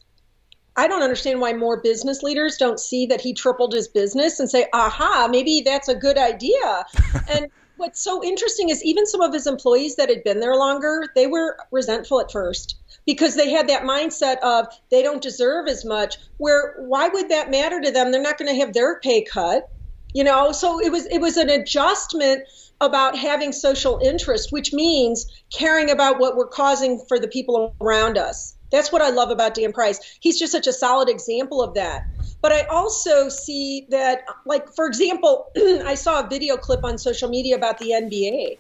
I 0.78 0.86
don't 0.86 1.02
understand 1.02 1.40
why 1.40 1.54
more 1.54 1.80
business 1.80 2.22
leaders 2.22 2.56
don't 2.56 2.78
see 2.78 3.04
that 3.06 3.20
he 3.20 3.34
tripled 3.34 3.72
his 3.72 3.88
business 3.88 4.38
and 4.38 4.48
say, 4.48 4.66
aha, 4.72 5.26
maybe 5.28 5.60
that's 5.64 5.88
a 5.88 5.94
good 5.96 6.16
idea. 6.16 6.86
and 7.28 7.48
what's 7.78 8.00
so 8.00 8.22
interesting 8.22 8.68
is 8.68 8.84
even 8.84 9.04
some 9.04 9.20
of 9.20 9.32
his 9.34 9.48
employees 9.48 9.96
that 9.96 10.08
had 10.08 10.22
been 10.22 10.38
there 10.38 10.54
longer, 10.54 11.08
they 11.16 11.26
were 11.26 11.58
resentful 11.72 12.20
at 12.20 12.30
first 12.30 12.76
because 13.06 13.34
they 13.34 13.50
had 13.50 13.68
that 13.68 13.82
mindset 13.82 14.38
of 14.38 14.66
they 14.88 15.02
don't 15.02 15.20
deserve 15.20 15.66
as 15.66 15.84
much. 15.84 16.16
Where 16.36 16.76
why 16.78 17.08
would 17.08 17.28
that 17.28 17.50
matter 17.50 17.80
to 17.80 17.90
them? 17.90 18.12
They're 18.12 18.22
not 18.22 18.38
going 18.38 18.54
to 18.54 18.60
have 18.60 18.72
their 18.72 19.00
pay 19.00 19.22
cut, 19.22 19.68
you 20.14 20.22
know. 20.22 20.52
So 20.52 20.80
it 20.80 20.92
was 20.92 21.06
it 21.06 21.20
was 21.20 21.36
an 21.38 21.50
adjustment 21.50 22.44
about 22.80 23.18
having 23.18 23.50
social 23.50 23.98
interest, 24.00 24.52
which 24.52 24.72
means 24.72 25.26
caring 25.52 25.90
about 25.90 26.20
what 26.20 26.36
we're 26.36 26.46
causing 26.46 27.04
for 27.08 27.18
the 27.18 27.26
people 27.26 27.74
around 27.80 28.16
us. 28.16 28.54
That's 28.70 28.92
what 28.92 29.02
I 29.02 29.10
love 29.10 29.30
about 29.30 29.54
Dan 29.54 29.72
Price. 29.72 30.18
He's 30.20 30.38
just 30.38 30.52
such 30.52 30.66
a 30.66 30.72
solid 30.72 31.08
example 31.08 31.62
of 31.62 31.74
that. 31.74 32.02
But 32.40 32.52
I 32.52 32.62
also 32.70 33.28
see 33.28 33.86
that, 33.90 34.22
like, 34.46 34.72
for 34.74 34.86
example, 34.86 35.46
I 35.56 35.94
saw 35.94 36.24
a 36.24 36.28
video 36.28 36.56
clip 36.56 36.84
on 36.84 36.98
social 36.98 37.28
media 37.28 37.56
about 37.56 37.78
the 37.78 37.90
NBA. 37.90 38.58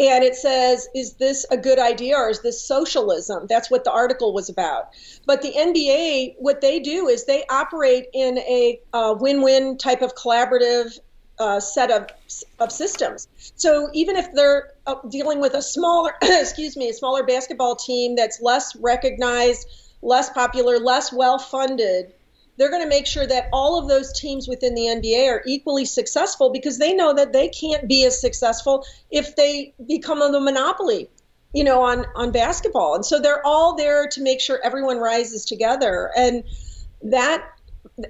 And 0.00 0.24
it 0.24 0.34
says, 0.34 0.88
is 0.94 1.14
this 1.14 1.46
a 1.50 1.56
good 1.56 1.78
idea 1.78 2.16
or 2.16 2.28
is 2.28 2.42
this 2.42 2.60
socialism? 2.66 3.46
That's 3.48 3.70
what 3.70 3.84
the 3.84 3.92
article 3.92 4.32
was 4.32 4.48
about. 4.48 4.84
But 5.26 5.42
the 5.42 5.52
NBA, 5.52 6.34
what 6.38 6.60
they 6.60 6.80
do 6.80 7.06
is 7.06 7.24
they 7.24 7.44
operate 7.50 8.06
in 8.12 8.38
a 8.38 8.80
uh, 8.92 9.14
win 9.18 9.42
win 9.42 9.78
type 9.78 10.02
of 10.02 10.14
collaborative 10.14 10.98
uh, 11.40 11.58
set 11.58 11.90
of, 11.90 12.06
of 12.60 12.70
systems. 12.70 13.26
So 13.56 13.88
even 13.94 14.16
if 14.16 14.32
they're 14.32 14.72
uh, 14.86 14.96
dealing 15.08 15.40
with 15.40 15.54
a 15.54 15.62
smaller, 15.62 16.12
excuse 16.22 16.76
me, 16.76 16.90
a 16.90 16.94
smaller 16.94 17.24
basketball 17.24 17.76
team 17.76 18.14
that's 18.14 18.40
less 18.40 18.76
recognized, 18.76 19.66
less 20.02 20.30
popular, 20.30 20.78
less 20.78 21.12
well 21.12 21.38
funded, 21.38 22.12
they're 22.56 22.70
going 22.70 22.82
to 22.82 22.88
make 22.88 23.06
sure 23.06 23.26
that 23.26 23.48
all 23.54 23.78
of 23.78 23.88
those 23.88 24.12
teams 24.12 24.46
within 24.46 24.74
the 24.74 24.82
NBA 24.82 25.28
are 25.30 25.42
equally 25.46 25.86
successful 25.86 26.50
because 26.50 26.78
they 26.78 26.92
know 26.92 27.14
that 27.14 27.32
they 27.32 27.48
can't 27.48 27.88
be 27.88 28.04
as 28.04 28.20
successful 28.20 28.84
if 29.10 29.34
they 29.34 29.72
become 29.88 30.20
a 30.20 30.40
monopoly 30.40 31.08
you 31.52 31.64
know 31.64 31.82
on 31.82 32.06
on 32.14 32.30
basketball 32.30 32.94
and 32.94 33.04
so 33.04 33.18
they're 33.18 33.44
all 33.44 33.74
there 33.74 34.06
to 34.06 34.22
make 34.22 34.40
sure 34.40 34.60
everyone 34.62 34.98
rises 34.98 35.44
together 35.44 36.12
and 36.16 36.44
that 37.02 37.44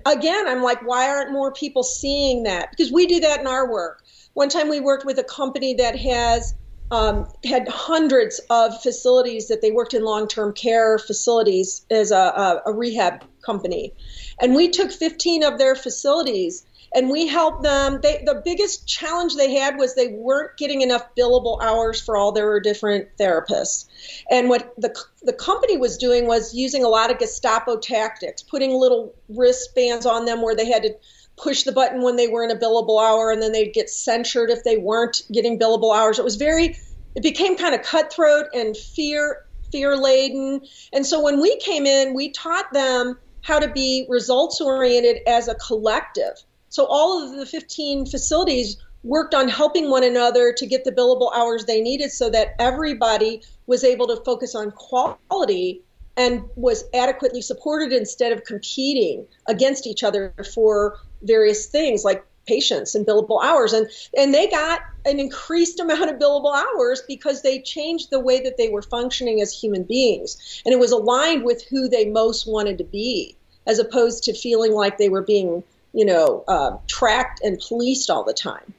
again, 0.06 0.48
I'm 0.48 0.62
like, 0.62 0.86
why 0.86 1.08
aren't 1.08 1.32
more 1.32 1.52
people 1.52 1.82
seeing 1.82 2.42
that? 2.44 2.70
Because 2.70 2.92
we 2.92 3.06
do 3.06 3.20
that 3.20 3.40
in 3.40 3.46
our 3.46 3.70
work. 3.70 4.02
One 4.34 4.48
time 4.48 4.68
we 4.68 4.80
worked 4.80 5.04
with 5.04 5.18
a 5.18 5.24
company 5.24 5.74
that 5.74 5.96
has 5.98 6.54
um, 6.90 7.28
had 7.44 7.68
hundreds 7.68 8.40
of 8.50 8.80
facilities 8.82 9.48
that 9.48 9.62
they 9.62 9.70
worked 9.70 9.94
in 9.94 10.04
long-term 10.04 10.54
care 10.54 10.98
facilities 10.98 11.86
as 11.90 12.10
a, 12.10 12.16
a, 12.16 12.62
a 12.66 12.72
rehab 12.72 13.24
company, 13.44 13.92
and 14.40 14.54
we 14.54 14.68
took 14.68 14.90
15 14.90 15.44
of 15.44 15.58
their 15.58 15.76
facilities 15.76 16.64
and 16.94 17.10
we 17.10 17.26
helped 17.26 17.62
them. 17.62 18.00
They, 18.02 18.22
the 18.24 18.42
biggest 18.44 18.86
challenge 18.86 19.36
they 19.36 19.54
had 19.54 19.76
was 19.78 19.94
they 19.94 20.08
weren't 20.08 20.56
getting 20.56 20.80
enough 20.80 21.14
billable 21.16 21.62
hours 21.62 22.00
for 22.00 22.16
all 22.16 22.32
their 22.32 22.60
different 22.60 23.08
therapists. 23.18 23.86
And 24.30 24.48
what 24.48 24.74
the 24.76 24.94
the 25.22 25.32
company 25.32 25.76
was 25.76 25.98
doing 25.98 26.26
was 26.26 26.54
using 26.54 26.84
a 26.84 26.88
lot 26.88 27.10
of 27.10 27.18
Gestapo 27.18 27.78
tactics, 27.78 28.42
putting 28.42 28.72
little 28.72 29.14
wristbands 29.28 30.06
on 30.06 30.24
them 30.24 30.42
where 30.42 30.56
they 30.56 30.70
had 30.70 30.82
to 30.82 30.96
push 31.36 31.62
the 31.62 31.72
button 31.72 32.02
when 32.02 32.16
they 32.16 32.28
were 32.28 32.44
in 32.44 32.50
a 32.50 32.56
billable 32.56 33.02
hour, 33.02 33.30
and 33.30 33.40
then 33.40 33.52
they'd 33.52 33.72
get 33.72 33.88
censured 33.88 34.50
if 34.50 34.64
they 34.64 34.76
weren't 34.76 35.22
getting 35.32 35.58
billable 35.58 35.96
hours. 35.96 36.18
It 36.18 36.24
was 36.24 36.36
very, 36.36 36.76
it 37.14 37.22
became 37.22 37.56
kind 37.56 37.74
of 37.74 37.82
cutthroat 37.82 38.46
and 38.52 38.76
fear 38.76 39.44
fear 39.70 39.96
laden. 39.96 40.62
And 40.92 41.06
so 41.06 41.20
when 41.20 41.40
we 41.40 41.56
came 41.58 41.86
in, 41.86 42.12
we 42.12 42.30
taught 42.30 42.72
them 42.72 43.16
how 43.42 43.60
to 43.60 43.68
be 43.68 44.04
results 44.08 44.60
oriented 44.60 45.18
as 45.26 45.46
a 45.46 45.54
collective 45.54 46.42
so 46.70 46.86
all 46.86 47.22
of 47.22 47.36
the 47.36 47.44
15 47.44 48.06
facilities 48.06 48.76
worked 49.02 49.34
on 49.34 49.48
helping 49.48 49.90
one 49.90 50.04
another 50.04 50.52
to 50.52 50.66
get 50.66 50.84
the 50.84 50.92
billable 50.92 51.32
hours 51.34 51.64
they 51.64 51.80
needed 51.80 52.10
so 52.10 52.30
that 52.30 52.54
everybody 52.58 53.42
was 53.66 53.84
able 53.84 54.06
to 54.06 54.16
focus 54.24 54.54
on 54.54 54.70
quality 54.70 55.82
and 56.16 56.44
was 56.56 56.84
adequately 56.94 57.42
supported 57.42 57.92
instead 57.92 58.32
of 58.32 58.44
competing 58.44 59.26
against 59.46 59.86
each 59.86 60.02
other 60.02 60.34
for 60.54 60.98
various 61.22 61.66
things 61.66 62.04
like 62.04 62.24
patients 62.46 62.94
and 62.94 63.06
billable 63.06 63.42
hours. 63.42 63.72
And 63.72 63.88
and 64.16 64.34
they 64.34 64.48
got 64.48 64.80
an 65.04 65.18
increased 65.18 65.80
amount 65.80 66.10
of 66.10 66.18
billable 66.18 66.54
hours 66.54 67.02
because 67.06 67.42
they 67.42 67.60
changed 67.60 68.10
the 68.10 68.20
way 68.20 68.40
that 68.42 68.56
they 68.56 68.68
were 68.68 68.82
functioning 68.82 69.40
as 69.40 69.52
human 69.52 69.84
beings. 69.84 70.62
And 70.64 70.72
it 70.72 70.78
was 70.78 70.92
aligned 70.92 71.44
with 71.44 71.62
who 71.64 71.88
they 71.88 72.06
most 72.06 72.46
wanted 72.46 72.78
to 72.78 72.84
be 72.84 73.36
as 73.66 73.78
opposed 73.78 74.24
to 74.24 74.34
feeling 74.34 74.72
like 74.72 74.98
they 74.98 75.08
were 75.08 75.22
being 75.22 75.62
you 75.92 76.04
know, 76.04 76.44
uh, 76.48 76.76
tracked 76.86 77.40
and 77.42 77.58
policed 77.60 78.10
all 78.10 78.24
the 78.24 78.34
time. 78.34 78.74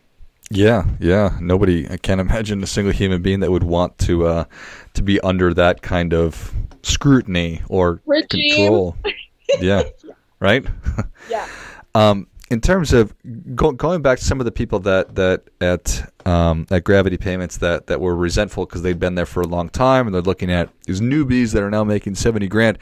Yeah, 0.49 0.85
yeah. 0.99 1.37
Nobody, 1.39 1.89
I 1.89 1.97
can't 1.97 2.19
imagine 2.19 2.61
a 2.61 2.67
single 2.67 2.91
human 2.93 3.21
being 3.21 3.39
that 3.39 3.51
would 3.51 3.63
want 3.63 3.97
to 3.99 4.27
uh, 4.27 4.43
to 4.93 5.01
be 5.01 5.19
under 5.21 5.53
that 5.53 5.81
kind 5.81 6.13
of 6.13 6.53
scrutiny 6.83 7.61
or 7.69 8.01
Regime. 8.05 8.55
control. 8.55 8.97
Yeah, 9.59 9.83
right. 10.39 10.65
Yeah. 11.29 11.45
um, 11.95 12.27
in 12.49 12.61
terms 12.61 12.93
of 12.93 13.13
go, 13.53 13.73
going 13.73 14.01
back 14.01 14.19
to 14.19 14.23
some 14.23 14.39
of 14.39 14.45
the 14.45 14.51
people 14.51 14.79
that 14.79 15.15
that 15.15 15.43
at 15.59 16.09
um, 16.25 16.67
at 16.71 16.85
Gravity 16.85 17.17
Payments 17.17 17.57
that 17.57 17.87
that 17.87 17.99
were 17.99 18.15
resentful 18.15 18.65
because 18.65 18.81
they'd 18.81 18.97
been 18.97 19.15
there 19.15 19.25
for 19.25 19.41
a 19.41 19.47
long 19.47 19.67
time 19.67 20.07
and 20.07 20.15
they're 20.15 20.21
looking 20.21 20.49
at 20.49 20.69
these 20.85 21.01
newbies 21.01 21.51
that 21.51 21.61
are 21.63 21.69
now 21.69 21.83
making 21.83 22.15
seventy 22.15 22.47
grand, 22.47 22.77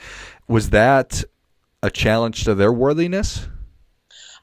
was 0.47 0.69
that 0.69 1.23
a 1.81 1.89
challenge 1.89 2.43
to 2.43 2.53
their 2.53 2.71
worthiness? 2.71 3.47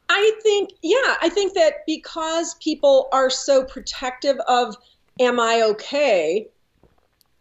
I 0.08 0.32
think, 0.42 0.70
yeah, 0.82 1.16
I 1.20 1.28
think 1.28 1.54
that 1.54 1.84
because 1.86 2.54
people 2.54 3.08
are 3.12 3.30
so 3.30 3.64
protective 3.64 4.38
of, 4.46 4.76
am 5.18 5.40
I 5.40 5.62
okay? 5.70 6.48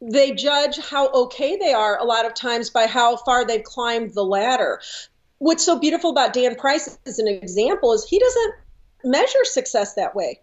They 0.01 0.31
judge 0.31 0.79
how 0.79 1.09
okay 1.09 1.57
they 1.57 1.73
are 1.73 1.97
a 1.97 2.03
lot 2.03 2.25
of 2.25 2.33
times 2.33 2.69
by 2.69 2.87
how 2.87 3.17
far 3.17 3.45
they've 3.45 3.63
climbed 3.63 4.13
the 4.13 4.23
ladder. 4.23 4.81
What's 5.37 5.63
so 5.63 5.79
beautiful 5.79 6.09
about 6.09 6.33
Dan 6.33 6.55
Price 6.55 6.97
as 7.05 7.19
an 7.19 7.27
example 7.27 7.93
is 7.93 8.05
he 8.05 8.19
doesn't 8.19 8.55
measure 9.03 9.43
success 9.43 9.93
that 9.95 10.15
way. 10.15 10.41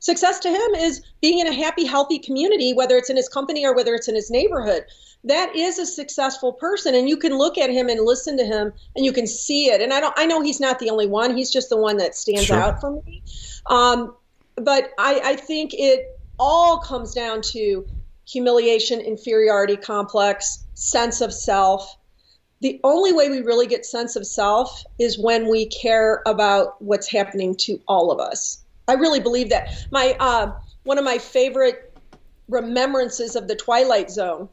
Success 0.00 0.40
to 0.40 0.50
him 0.50 0.74
is 0.74 1.00
being 1.20 1.38
in 1.38 1.46
a 1.46 1.52
happy, 1.52 1.86
healthy 1.86 2.18
community, 2.18 2.72
whether 2.72 2.96
it's 2.96 3.08
in 3.08 3.16
his 3.16 3.28
company 3.28 3.64
or 3.64 3.74
whether 3.74 3.94
it's 3.94 4.08
in 4.08 4.14
his 4.14 4.30
neighborhood 4.30 4.84
that 5.24 5.54
is 5.54 5.78
a 5.78 5.86
successful 5.86 6.52
person 6.52 6.94
and 6.94 7.08
you 7.08 7.16
can 7.16 7.36
look 7.36 7.56
at 7.56 7.70
him 7.70 7.88
and 7.88 8.04
listen 8.04 8.36
to 8.36 8.44
him 8.44 8.72
and 8.96 9.04
you 9.04 9.12
can 9.12 9.26
see 9.26 9.66
it. 9.66 9.80
And 9.80 9.92
i 9.92 10.00
don't 10.00 10.14
i 10.16 10.26
know 10.26 10.40
he's 10.40 10.60
not 10.60 10.78
the 10.78 10.90
only 10.90 11.06
one. 11.06 11.36
He's 11.36 11.50
just 11.50 11.68
the 11.68 11.76
one 11.76 11.96
that 11.98 12.14
stands 12.14 12.44
sure. 12.44 12.56
out 12.56 12.80
for 12.80 12.90
me. 12.90 13.22
Um, 13.66 14.14
but 14.56 14.90
I, 14.98 15.20
I 15.24 15.36
think 15.36 15.72
it 15.74 16.18
all 16.38 16.78
comes 16.78 17.14
down 17.14 17.40
to 17.42 17.86
humiliation 18.26 19.00
inferiority 19.00 19.76
complex 19.76 20.64
sense 20.74 21.20
of 21.20 21.32
self. 21.32 21.96
The 22.60 22.80
only 22.84 23.12
way 23.12 23.28
we 23.28 23.40
really 23.40 23.66
get 23.66 23.84
sense 23.84 24.16
of 24.16 24.26
self 24.26 24.84
is 24.98 25.18
when 25.18 25.48
we 25.48 25.66
care 25.66 26.22
about 26.26 26.80
what's 26.80 27.10
happening 27.10 27.56
to 27.56 27.80
all 27.88 28.10
of 28.10 28.20
us. 28.20 28.62
I 28.88 28.94
really 28.94 29.20
believe 29.20 29.50
that. 29.50 29.86
My 29.90 30.16
uh, 30.18 30.52
one 30.84 30.98
of 30.98 31.04
my 31.04 31.18
favorite 31.18 31.96
remembrances 32.48 33.36
of 33.36 33.48
the 33.48 33.54
twilight 33.54 34.10
zone 34.10 34.48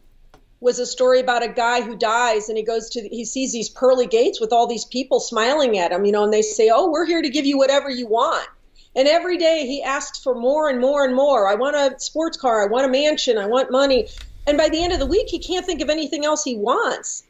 was 0.61 0.79
a 0.79 0.85
story 0.85 1.19
about 1.19 1.43
a 1.43 1.47
guy 1.47 1.81
who 1.81 1.95
dies 1.95 2.49
and 2.49 2.57
he 2.57 2.63
goes 2.63 2.89
to 2.89 3.07
he 3.07 3.23
sees 3.23 3.53
these 3.53 3.69
pearly 3.69 4.07
gates 4.07 4.41
with 4.41 4.51
all 4.51 4.67
these 4.67 4.85
people 4.85 5.19
smiling 5.19 5.77
at 5.77 5.91
him 5.91 6.05
you 6.05 6.11
know 6.11 6.23
and 6.23 6.33
they 6.33 6.41
say 6.41 6.69
oh 6.73 6.89
we're 6.89 7.05
here 7.05 7.21
to 7.21 7.29
give 7.29 7.45
you 7.45 7.57
whatever 7.57 7.89
you 7.89 8.07
want. 8.07 8.47
And 8.95 9.07
every 9.07 9.37
day 9.37 9.67
he 9.67 9.83
asks 9.83 10.19
for 10.19 10.33
more 10.33 10.67
and 10.67 10.81
more 10.81 11.05
and 11.05 11.15
more. 11.15 11.47
I 11.47 11.55
want 11.55 11.75
a 11.75 11.97
sports 11.99 12.37
car. 12.37 12.63
I 12.63 12.71
want 12.71 12.85
a 12.85 12.89
mansion. 12.89 13.37
I 13.37 13.45
want 13.45 13.71
money. 13.71 14.09
And 14.47 14.57
by 14.57 14.67
the 14.67 14.83
end 14.83 14.93
of 14.93 14.99
the 14.99 15.05
week 15.05 15.29
he 15.29 15.39
can't 15.39 15.65
think 15.65 15.81
of 15.81 15.89
anything 15.89 16.25
else 16.25 16.43
he 16.43 16.55
wants. 16.55 17.23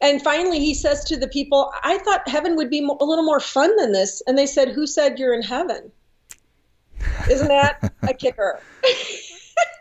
And 0.00 0.22
finally 0.22 0.60
he 0.60 0.74
says 0.74 1.04
to 1.04 1.16
the 1.16 1.28
people 1.28 1.72
i 1.82 1.98
thought 1.98 2.28
heaven 2.28 2.56
would 2.56 2.68
be 2.68 2.78
a 2.78 3.04
little 3.04 3.24
more 3.24 3.40
fun 3.40 3.76
than 3.76 3.92
this. 3.92 4.22
And 4.26 4.36
they 4.36 4.46
said 4.46 4.70
who 4.70 4.86
said 4.86 5.18
you're 5.18 5.34
in 5.34 5.42
heaven? 5.42 5.92
Isn't 7.30 7.48
that 7.48 7.92
a 8.02 8.14
kicker 8.14 8.60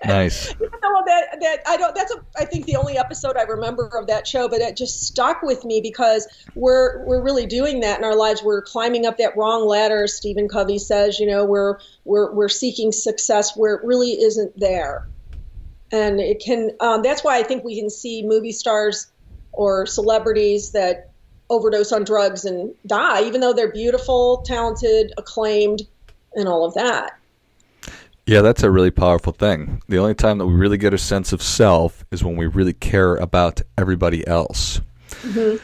Nice. 0.06 0.54
you 0.60 0.70
know, 0.70 1.04
that 1.06 1.38
that 1.42 1.60
I 1.68 1.78
don't. 1.78 1.96
That's 1.96 2.14
a, 2.14 2.24
I 2.38 2.46
think 2.46 2.66
the 2.66 2.76
only 2.76 2.98
episode 2.98 3.38
I 3.38 3.44
remember 3.44 3.88
of 3.88 4.08
that 4.08 4.28
show, 4.28 4.48
but 4.50 4.60
it 4.60 4.76
just 4.76 5.04
stuck 5.04 5.42
with 5.42 5.64
me 5.66 5.82
because 5.82 6.28
we're 6.56 7.06
we're 7.06 7.24
really 7.24 7.46
doing 7.46 7.80
that 7.82 8.00
in 8.00 8.06
our 8.06 8.16
lives. 8.16 8.44
We're 8.44 8.62
climbing 8.62 9.06
up 9.06 9.18
that 9.18 9.36
wrong 9.38 9.68
ladder. 9.68 10.08
Stephen 10.08 10.48
Covey 10.48 10.78
says, 10.78 11.20
you 11.20 11.28
know, 11.28 11.46
we're 11.46 11.80
we're 12.06 12.34
we're 12.34 12.50
seeking 12.50 12.92
success 12.92 13.56
where 13.56 13.76
it 13.76 13.86
really 13.86 14.12
isn't 14.12 14.60
there, 14.60 15.08
and 15.92 16.20
it 16.20 16.42
can. 16.44 16.72
Um, 16.80 17.02
that's 17.02 17.24
why 17.24 17.38
I 17.38 17.44
think 17.44 17.64
we 17.64 17.80
can 17.80 17.90
see 17.90 18.24
movie 18.24 18.52
stars 18.52 19.12
or 19.52 19.86
celebrities 19.86 20.72
that 20.72 21.12
overdose 21.50 21.92
on 21.92 22.04
drugs 22.04 22.46
and 22.46 22.74
die, 22.88 23.24
even 23.24 23.42
though 23.42 23.54
they're 23.54 23.72
beautiful, 23.72 24.44
talented, 24.46 25.14
acclaimed, 25.18 25.84
and 26.34 26.48
all 26.48 26.66
of 26.66 26.74
that. 26.74 27.12
Yeah, 28.26 28.42
that's 28.42 28.64
a 28.64 28.72
really 28.72 28.92
powerful 28.92 29.34
thing. 29.34 29.82
The 29.90 29.98
only 29.98 30.16
time 30.16 30.38
that 30.38 30.46
we 30.46 30.54
really 30.54 30.78
get 30.78 30.94
a 30.94 30.98
sense 30.98 31.34
of 31.34 31.42
self 31.42 32.06
is 32.12 32.24
when 32.24 32.38
we 32.38 32.48
really 32.48 32.74
care 32.74 33.16
about 33.16 33.62
everybody 33.78 34.26
else. 34.26 34.80
Mm-hmm. 35.24 35.58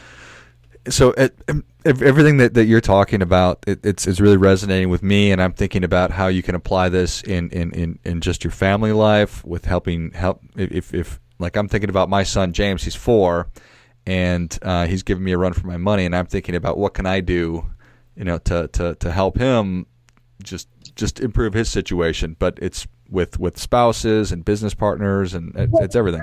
So, 0.90 1.14
um, 1.48 1.64
everything 1.84 2.38
that, 2.38 2.54
that 2.54 2.64
you're 2.64 2.80
talking 2.80 3.22
about, 3.22 3.64
it, 3.66 3.84
it's 3.84 4.06
it's 4.06 4.20
really 4.20 4.36
resonating 4.36 4.88
with 4.88 5.02
me, 5.02 5.30
and 5.30 5.40
I'm 5.40 5.52
thinking 5.52 5.84
about 5.84 6.10
how 6.10 6.28
you 6.28 6.42
can 6.42 6.54
apply 6.54 6.88
this 6.88 7.22
in 7.22 7.50
in, 7.50 7.72
in, 7.72 7.98
in 8.04 8.20
just 8.20 8.44
your 8.44 8.50
family 8.50 8.92
life 8.92 9.44
with 9.44 9.64
helping 9.66 10.10
help 10.12 10.42
if 10.56 10.92
if 10.94 11.20
like 11.38 11.56
I'm 11.56 11.68
thinking 11.68 11.90
about 11.90 12.08
my 12.08 12.22
son 12.22 12.52
James, 12.52 12.82
he's 12.82 12.94
four, 12.94 13.48
and 14.06 14.58
uh, 14.62 14.86
he's 14.86 15.02
giving 15.02 15.24
me 15.24 15.32
a 15.32 15.38
run 15.38 15.52
for 15.52 15.66
my 15.66 15.76
money, 15.76 16.06
and 16.06 16.16
I'm 16.16 16.26
thinking 16.26 16.54
about 16.54 16.78
what 16.78 16.94
can 16.94 17.06
I 17.06 17.20
do, 17.20 17.70
you 18.16 18.24
know, 18.24 18.38
to 18.38 18.68
to 18.68 18.94
to 18.96 19.12
help 19.12 19.38
him 19.38 19.86
just 20.42 20.68
just 20.90 21.20
improve 21.20 21.54
his 21.54 21.70
situation. 21.70 22.36
But 22.38 22.58
it's 22.60 22.86
with 23.08 23.38
with 23.38 23.58
spouses 23.58 24.32
and 24.32 24.44
business 24.44 24.74
partners, 24.74 25.34
and 25.34 25.54
it's, 25.56 25.80
it's 25.80 25.96
everything. 25.96 26.22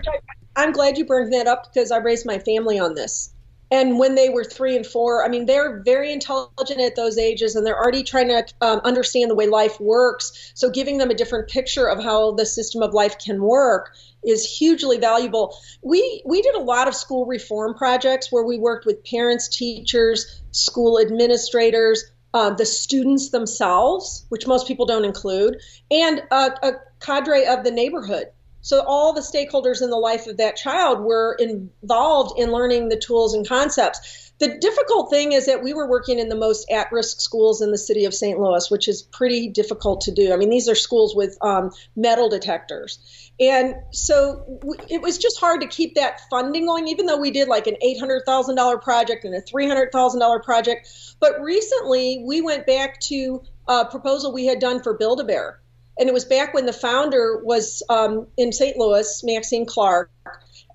I'm 0.55 0.71
glad 0.71 0.97
you 0.97 1.05
bring 1.05 1.29
that 1.31 1.47
up 1.47 1.71
because 1.71 1.91
I 1.91 1.97
raised 1.97 2.25
my 2.25 2.39
family 2.39 2.79
on 2.79 2.95
this. 2.95 3.33
And 3.69 3.99
when 3.99 4.15
they 4.15 4.29
were 4.29 4.45
three 4.45 4.77
and 4.77 4.85
four, 4.85 5.25
I 5.25 5.27
mean, 5.27 5.45
they're 5.45 5.81
very 5.83 6.13
intelligent 6.13 6.79
at 6.79 6.95
those 6.95 7.17
ages 7.17 7.55
and 7.55 7.65
they're 7.65 7.77
already 7.77 8.01
trying 8.01 8.29
to 8.29 8.45
um, 8.61 8.79
understand 8.85 9.29
the 9.29 9.35
way 9.35 9.45
life 9.45 9.79
works. 9.81 10.53
So, 10.55 10.69
giving 10.69 10.99
them 10.99 11.09
a 11.09 11.13
different 11.13 11.49
picture 11.49 11.87
of 11.87 12.01
how 12.01 12.31
the 12.31 12.45
system 12.45 12.81
of 12.81 12.93
life 12.93 13.19
can 13.19 13.41
work 13.41 13.93
is 14.25 14.45
hugely 14.45 14.97
valuable. 14.97 15.57
We, 15.81 16.21
we 16.25 16.41
did 16.41 16.55
a 16.55 16.61
lot 16.61 16.87
of 16.87 16.95
school 16.95 17.25
reform 17.25 17.73
projects 17.73 18.31
where 18.31 18.43
we 18.43 18.57
worked 18.57 18.85
with 18.85 19.03
parents, 19.03 19.49
teachers, 19.49 20.41
school 20.51 20.99
administrators, 20.99 22.05
uh, 22.37 22.51
the 22.51 22.65
students 22.67 23.29
themselves, 23.29 24.27
which 24.29 24.45
most 24.45 24.67
people 24.67 24.85
don't 24.85 25.05
include, 25.05 25.59
and 25.89 26.21
a, 26.29 26.51
a 26.61 26.73
cadre 26.99 27.47
of 27.47 27.63
the 27.63 27.71
neighborhood. 27.71 28.25
So 28.61 28.83
all 28.85 29.11
the 29.11 29.21
stakeholders 29.21 29.81
in 29.81 29.89
the 29.89 29.97
life 29.97 30.27
of 30.27 30.37
that 30.37 30.55
child 30.55 30.99
were 30.99 31.35
involved 31.39 32.39
in 32.39 32.51
learning 32.51 32.89
the 32.89 32.99
tools 32.99 33.33
and 33.33 33.47
concepts. 33.47 34.26
The 34.39 34.57
difficult 34.59 35.09
thing 35.09 35.31
is 35.31 35.47
that 35.47 35.63
we 35.63 35.73
were 35.73 35.89
working 35.89 36.19
in 36.19 36.29
the 36.29 36.35
most 36.35 36.69
at 36.69 36.91
risk 36.91 37.21
schools 37.21 37.61
in 37.61 37.71
the 37.71 37.77
city 37.77 38.05
of 38.05 38.13
St. 38.13 38.39
Louis, 38.39 38.69
which 38.69 38.87
is 38.87 39.01
pretty 39.01 39.49
difficult 39.49 40.01
to 40.01 40.11
do. 40.11 40.31
I 40.31 40.37
mean, 40.37 40.49
these 40.49 40.69
are 40.69 40.75
schools 40.75 41.15
with 41.15 41.37
um, 41.41 41.71
metal 41.95 42.29
detectors. 42.29 43.31
And 43.39 43.75
so 43.91 44.59
it 44.89 45.01
was 45.01 45.17
just 45.17 45.39
hard 45.39 45.61
to 45.61 45.67
keep 45.67 45.95
that 45.95 46.21
funding 46.29 46.65
going, 46.65 46.87
even 46.87 47.07
though 47.07 47.17
we 47.17 47.31
did 47.31 47.47
like 47.47 47.67
an 47.67 47.77
$800,000 47.83 48.81
project 48.81 49.25
and 49.25 49.33
a 49.33 49.41
$300,000 49.41 50.43
project. 50.43 51.15
But 51.19 51.41
recently 51.41 52.23
we 52.25 52.41
went 52.41 52.67
back 52.67 52.99
to 53.01 53.41
a 53.67 53.85
proposal 53.85 54.33
we 54.33 54.45
had 54.45 54.59
done 54.59 54.81
for 54.81 54.93
Build 54.93 55.19
a 55.19 55.23
Bear 55.23 55.59
and 55.99 56.07
it 56.07 56.13
was 56.13 56.25
back 56.25 56.53
when 56.53 56.65
the 56.65 56.73
founder 56.73 57.41
was 57.43 57.83
um, 57.89 58.27
in 58.37 58.51
St. 58.51 58.77
Louis, 58.77 59.23
Maxine 59.23 59.65
Clark, 59.65 60.11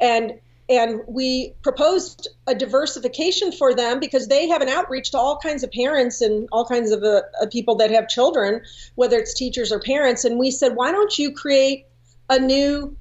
and 0.00 0.40
and 0.72 1.02
we 1.06 1.54
proposed 1.62 2.28
a 2.46 2.54
diversification 2.54 3.52
for 3.52 3.74
them 3.74 4.00
because 4.00 4.28
they 4.28 4.48
have 4.48 4.62
an 4.62 4.70
outreach 4.70 5.10
to 5.10 5.18
all 5.18 5.38
kinds 5.38 5.62
of 5.62 5.70
parents 5.70 6.22
and 6.22 6.48
all 6.50 6.64
kinds 6.64 6.90
of 6.90 7.02
uh, 7.02 7.20
people 7.50 7.74
that 7.74 7.90
have 7.90 8.08
children, 8.08 8.62
whether 8.94 9.18
it's 9.18 9.34
teachers 9.34 9.70
or 9.70 9.80
parents. 9.80 10.24
And 10.24 10.38
we 10.38 10.50
said, 10.50 10.74
why 10.74 10.90
don't 10.90 11.18
you 11.18 11.30
create 11.34 11.86
a 12.30 12.38
new 12.38 12.96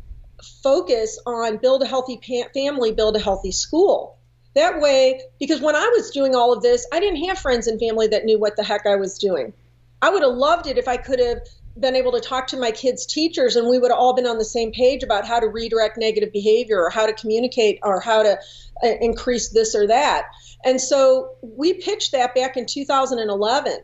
focus 0.62 1.18
on 1.26 1.58
build 1.58 1.82
a 1.82 1.86
healthy 1.86 2.18
pa- 2.18 2.50
family, 2.54 2.92
build 2.92 3.16
a 3.16 3.20
healthy 3.20 3.54
school? 3.54 4.18
That 4.54 4.82
way, 4.82 5.22
because 5.40 5.62
when 5.62 5.78
I 5.78 5.90
was 5.96 6.12
doing 6.12 6.36
all 6.36 6.52
of 6.52 6.62
this, 6.62 6.86
I 6.92 7.00
didn't 7.00 7.24
have 7.24 7.40
friends 7.40 7.68
and 7.68 7.80
family 7.80 8.08
that 8.08 8.26
knew 8.26 8.38
what 8.38 8.58
the 8.58 8.64
heck 8.66 8.86
I 8.86 8.98
was 8.98 9.18
doing. 9.18 9.54
I 10.02 10.10
would 10.10 10.24
have 10.24 10.34
loved 10.34 10.68
it 10.68 10.78
if 10.78 10.90
I 10.90 10.98
could 10.98 11.20
have 11.20 11.40
been 11.80 11.96
able 11.96 12.12
to 12.12 12.20
talk 12.20 12.48
to 12.48 12.58
my 12.58 12.72
kids' 12.72 13.06
teachers 13.06 13.56
and 13.56 13.68
we 13.68 13.80
would 13.80 13.92
have 13.92 14.00
all 14.00 14.14
been 14.14 14.28
on 14.28 14.38
the 14.38 14.46
same 14.46 14.72
page 14.72 15.04
about 15.04 15.26
how 15.26 15.40
to 15.40 15.48
redirect 15.48 15.98
negative 15.98 16.32
behavior 16.32 16.82
or 16.82 16.90
how 16.90 17.06
to 17.06 17.14
communicate 17.14 17.80
or 17.84 18.00
how 18.00 18.24
to 18.24 18.38
uh, 18.84 18.88
increase 19.00 19.50
this 19.50 19.74
or 19.74 19.88
that. 19.88 20.26
And 20.66 20.80
so 20.80 21.32
we 21.42 21.74
pitched 21.74 22.12
that 22.12 22.36
back 22.36 22.58
in 22.58 22.66
2011. 22.66 23.80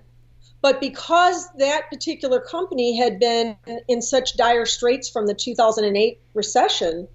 But 0.62 0.82
because 0.82 1.48
that 1.60 1.90
particular 1.90 2.40
company 2.40 2.98
had 2.98 3.20
been 3.20 3.56
in 3.88 4.02
such 4.02 4.36
dire 4.36 4.66
straits 4.66 5.08
from 5.08 5.28
the 5.28 5.36
2008 5.36 6.20
recession, 6.34 7.08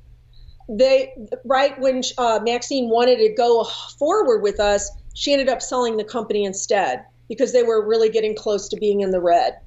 they 0.68 1.12
right 1.44 1.78
when 1.80 2.02
uh, 2.18 2.40
Maxine 2.42 2.88
wanted 2.88 3.16
to 3.18 3.34
go 3.34 3.64
forward 3.98 4.42
with 4.42 4.60
us, 4.60 4.90
she 5.14 5.32
ended 5.32 5.48
up 5.48 5.60
selling 5.60 5.96
the 5.96 6.04
company 6.04 6.44
instead 6.44 7.04
because 7.28 7.52
they 7.52 7.62
were 7.62 7.86
really 7.86 8.08
getting 8.08 8.36
close 8.36 8.68
to 8.68 8.76
being 8.76 9.00
in 9.00 9.10
the 9.10 9.20
red. 9.20 9.58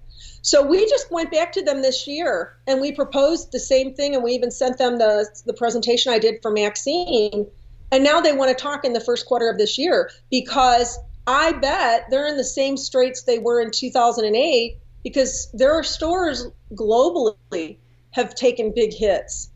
So 0.46 0.62
we 0.62 0.88
just 0.88 1.10
went 1.10 1.32
back 1.32 1.54
to 1.54 1.64
them 1.64 1.82
this 1.82 2.06
year 2.06 2.56
and 2.68 2.80
we 2.80 2.92
proposed 2.92 3.52
the 3.52 3.60
same 3.60 3.96
thing 3.96 4.14
and 4.14 4.24
we 4.24 4.34
even 4.34 4.52
sent 4.52 4.78
them 4.78 5.00
the, 5.00 5.28
the 5.48 5.56
presentation 5.56 6.14
I 6.14 6.20
did 6.20 6.36
for 6.44 6.52
Maxine. 6.52 7.48
And 7.92 8.04
now 8.04 8.22
they 8.22 8.32
want 8.32 8.56
to 8.56 8.64
talk 8.64 8.86
in 8.86 8.94
the 8.94 9.00
first 9.00 9.26
quarter 9.26 9.50
of 9.50 9.58
this 9.58 9.80
year 9.80 10.12
because 10.30 11.00
I 11.26 11.54
bet 11.54 12.12
they're 12.12 12.28
in 12.28 12.38
the 12.38 12.44
same 12.44 12.78
straits 12.78 13.24
they 13.24 13.40
were 13.40 13.60
in 13.60 13.72
2008 13.72 14.78
because 15.04 15.50
their 15.52 15.82
stores 15.82 16.46
globally 16.76 17.80
have 18.12 18.36
taken 18.36 18.72
big 18.72 18.94
hits. 18.94 19.50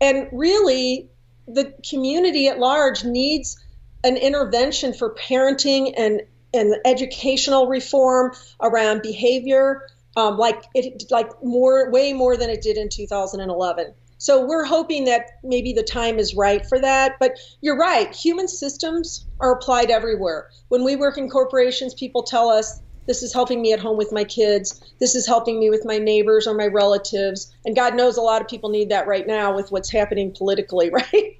And 0.00 0.26
really, 0.32 1.10
the 1.48 1.74
community 1.86 2.48
at 2.48 2.58
large 2.58 3.04
needs 3.04 3.62
an 4.04 4.16
intervention 4.16 4.94
for 4.94 5.14
parenting 5.16 5.92
and, 5.98 6.22
and 6.54 6.76
educational 6.86 7.66
reform 7.66 8.32
around 8.62 9.02
behavior 9.02 9.82
um, 10.16 10.36
like 10.38 10.64
it 10.74 11.04
like 11.10 11.30
more 11.42 11.90
way 11.90 12.12
more 12.12 12.36
than 12.36 12.50
it 12.50 12.62
did 12.62 12.76
in 12.76 12.88
2011 12.88 13.94
so 14.20 14.44
we're 14.44 14.66
hoping 14.66 15.06
that 15.06 15.30
maybe 15.42 15.72
the 15.72 15.82
time 15.82 16.18
is 16.18 16.34
right 16.34 16.66
for 16.66 16.78
that 16.78 17.16
but 17.18 17.38
you're 17.62 17.78
right. 17.78 18.14
Human 18.14 18.48
systems 18.48 19.26
are 19.40 19.54
applied 19.54 19.90
everywhere. 19.90 20.48
When 20.68 20.84
we 20.84 20.94
work 20.94 21.16
in 21.16 21.30
corporations 21.30 21.94
people 21.94 22.22
tell 22.22 22.50
us 22.50 22.82
this 23.06 23.22
is 23.22 23.32
helping 23.32 23.62
me 23.62 23.72
at 23.72 23.80
home 23.80 23.96
with 23.96 24.12
my 24.12 24.24
kids. 24.24 24.82
This 25.00 25.14
is 25.14 25.26
helping 25.26 25.58
me 25.58 25.70
with 25.70 25.86
my 25.86 25.96
neighbors 25.96 26.46
or 26.46 26.54
my 26.54 26.66
relatives. 26.66 27.50
And 27.64 27.74
god 27.74 27.94
knows 27.94 28.18
a 28.18 28.20
lot 28.20 28.42
of 28.42 28.48
people 28.48 28.68
need 28.68 28.90
that 28.90 29.06
right 29.06 29.26
now 29.26 29.56
with 29.56 29.72
what's 29.72 29.90
happening 29.90 30.34
politically 30.36 30.90
right? 30.92 31.38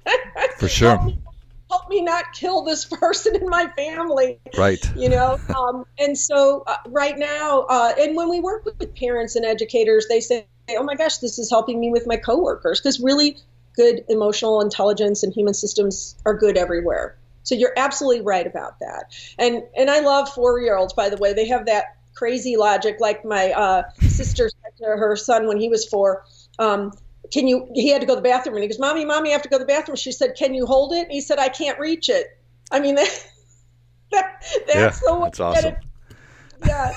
For 0.57 0.67
sure 0.67 1.13
help 1.71 1.89
me 1.89 2.01
not 2.01 2.25
kill 2.33 2.63
this 2.63 2.85
person 2.99 3.35
in 3.35 3.47
my 3.47 3.67
family. 3.75 4.39
Right. 4.57 4.83
You 4.95 5.09
know, 5.09 5.39
um, 5.57 5.85
and 5.97 6.17
so 6.17 6.63
uh, 6.67 6.75
right 6.87 7.17
now, 7.17 7.61
uh, 7.61 7.93
and 7.97 8.15
when 8.15 8.29
we 8.29 8.39
work 8.39 8.65
with 8.65 8.95
parents 8.95 9.35
and 9.35 9.45
educators, 9.45 10.07
they 10.07 10.19
say, 10.19 10.45
oh 10.69 10.83
my 10.83 10.95
gosh, 10.95 11.17
this 11.17 11.39
is 11.39 11.49
helping 11.49 11.79
me 11.79 11.89
with 11.89 12.05
my 12.05 12.17
coworkers 12.17 12.79
because 12.79 12.99
really 12.99 13.37
good 13.75 14.03
emotional 14.09 14.61
intelligence 14.61 15.23
and 15.23 15.33
human 15.33 15.53
systems 15.53 16.15
are 16.25 16.33
good 16.33 16.57
everywhere. 16.57 17.17
So 17.43 17.55
you're 17.55 17.73
absolutely 17.75 18.21
right 18.21 18.45
about 18.45 18.79
that. 18.79 19.15
And 19.39 19.63
and 19.75 19.89
I 19.89 20.01
love 20.01 20.29
four 20.29 20.59
year 20.59 20.75
olds, 20.77 20.93
by 20.93 21.09
the 21.09 21.17
way. 21.17 21.33
They 21.33 21.47
have 21.47 21.65
that 21.65 21.97
crazy 22.13 22.57
logic, 22.57 22.97
like 22.99 23.25
my 23.25 23.51
uh, 23.51 23.83
sister 24.01 24.49
said 24.49 24.77
to 24.77 24.85
her 24.85 25.15
son 25.15 25.47
when 25.47 25.57
he 25.57 25.69
was 25.69 25.85
four. 25.85 26.23
Um, 26.59 26.91
can 27.31 27.47
you 27.47 27.67
he 27.73 27.89
had 27.89 28.01
to 28.01 28.07
go 28.07 28.15
to 28.15 28.21
the 28.21 28.29
bathroom. 28.29 28.55
And 28.55 28.63
he 28.63 28.67
goes 28.67 28.79
mommy 28.79 29.05
mommy 29.05 29.29
i 29.29 29.33
have 29.33 29.41
to 29.43 29.49
go 29.49 29.57
to 29.57 29.63
the 29.63 29.67
bathroom. 29.67 29.95
She 29.95 30.11
said 30.11 30.35
can 30.35 30.53
you 30.53 30.65
hold 30.65 30.93
it? 30.93 31.03
And 31.03 31.11
he 31.11 31.21
said 31.21 31.39
i 31.39 31.49
can't 31.49 31.79
reach 31.79 32.09
it. 32.09 32.27
I 32.71 32.79
mean 32.79 32.95
that, 32.95 33.23
that 34.11 34.43
that's 34.67 35.01
yeah, 35.01 35.13
the 35.13 35.19
that's 35.23 35.39
awesome. 35.39 35.75
yeah 36.65 36.93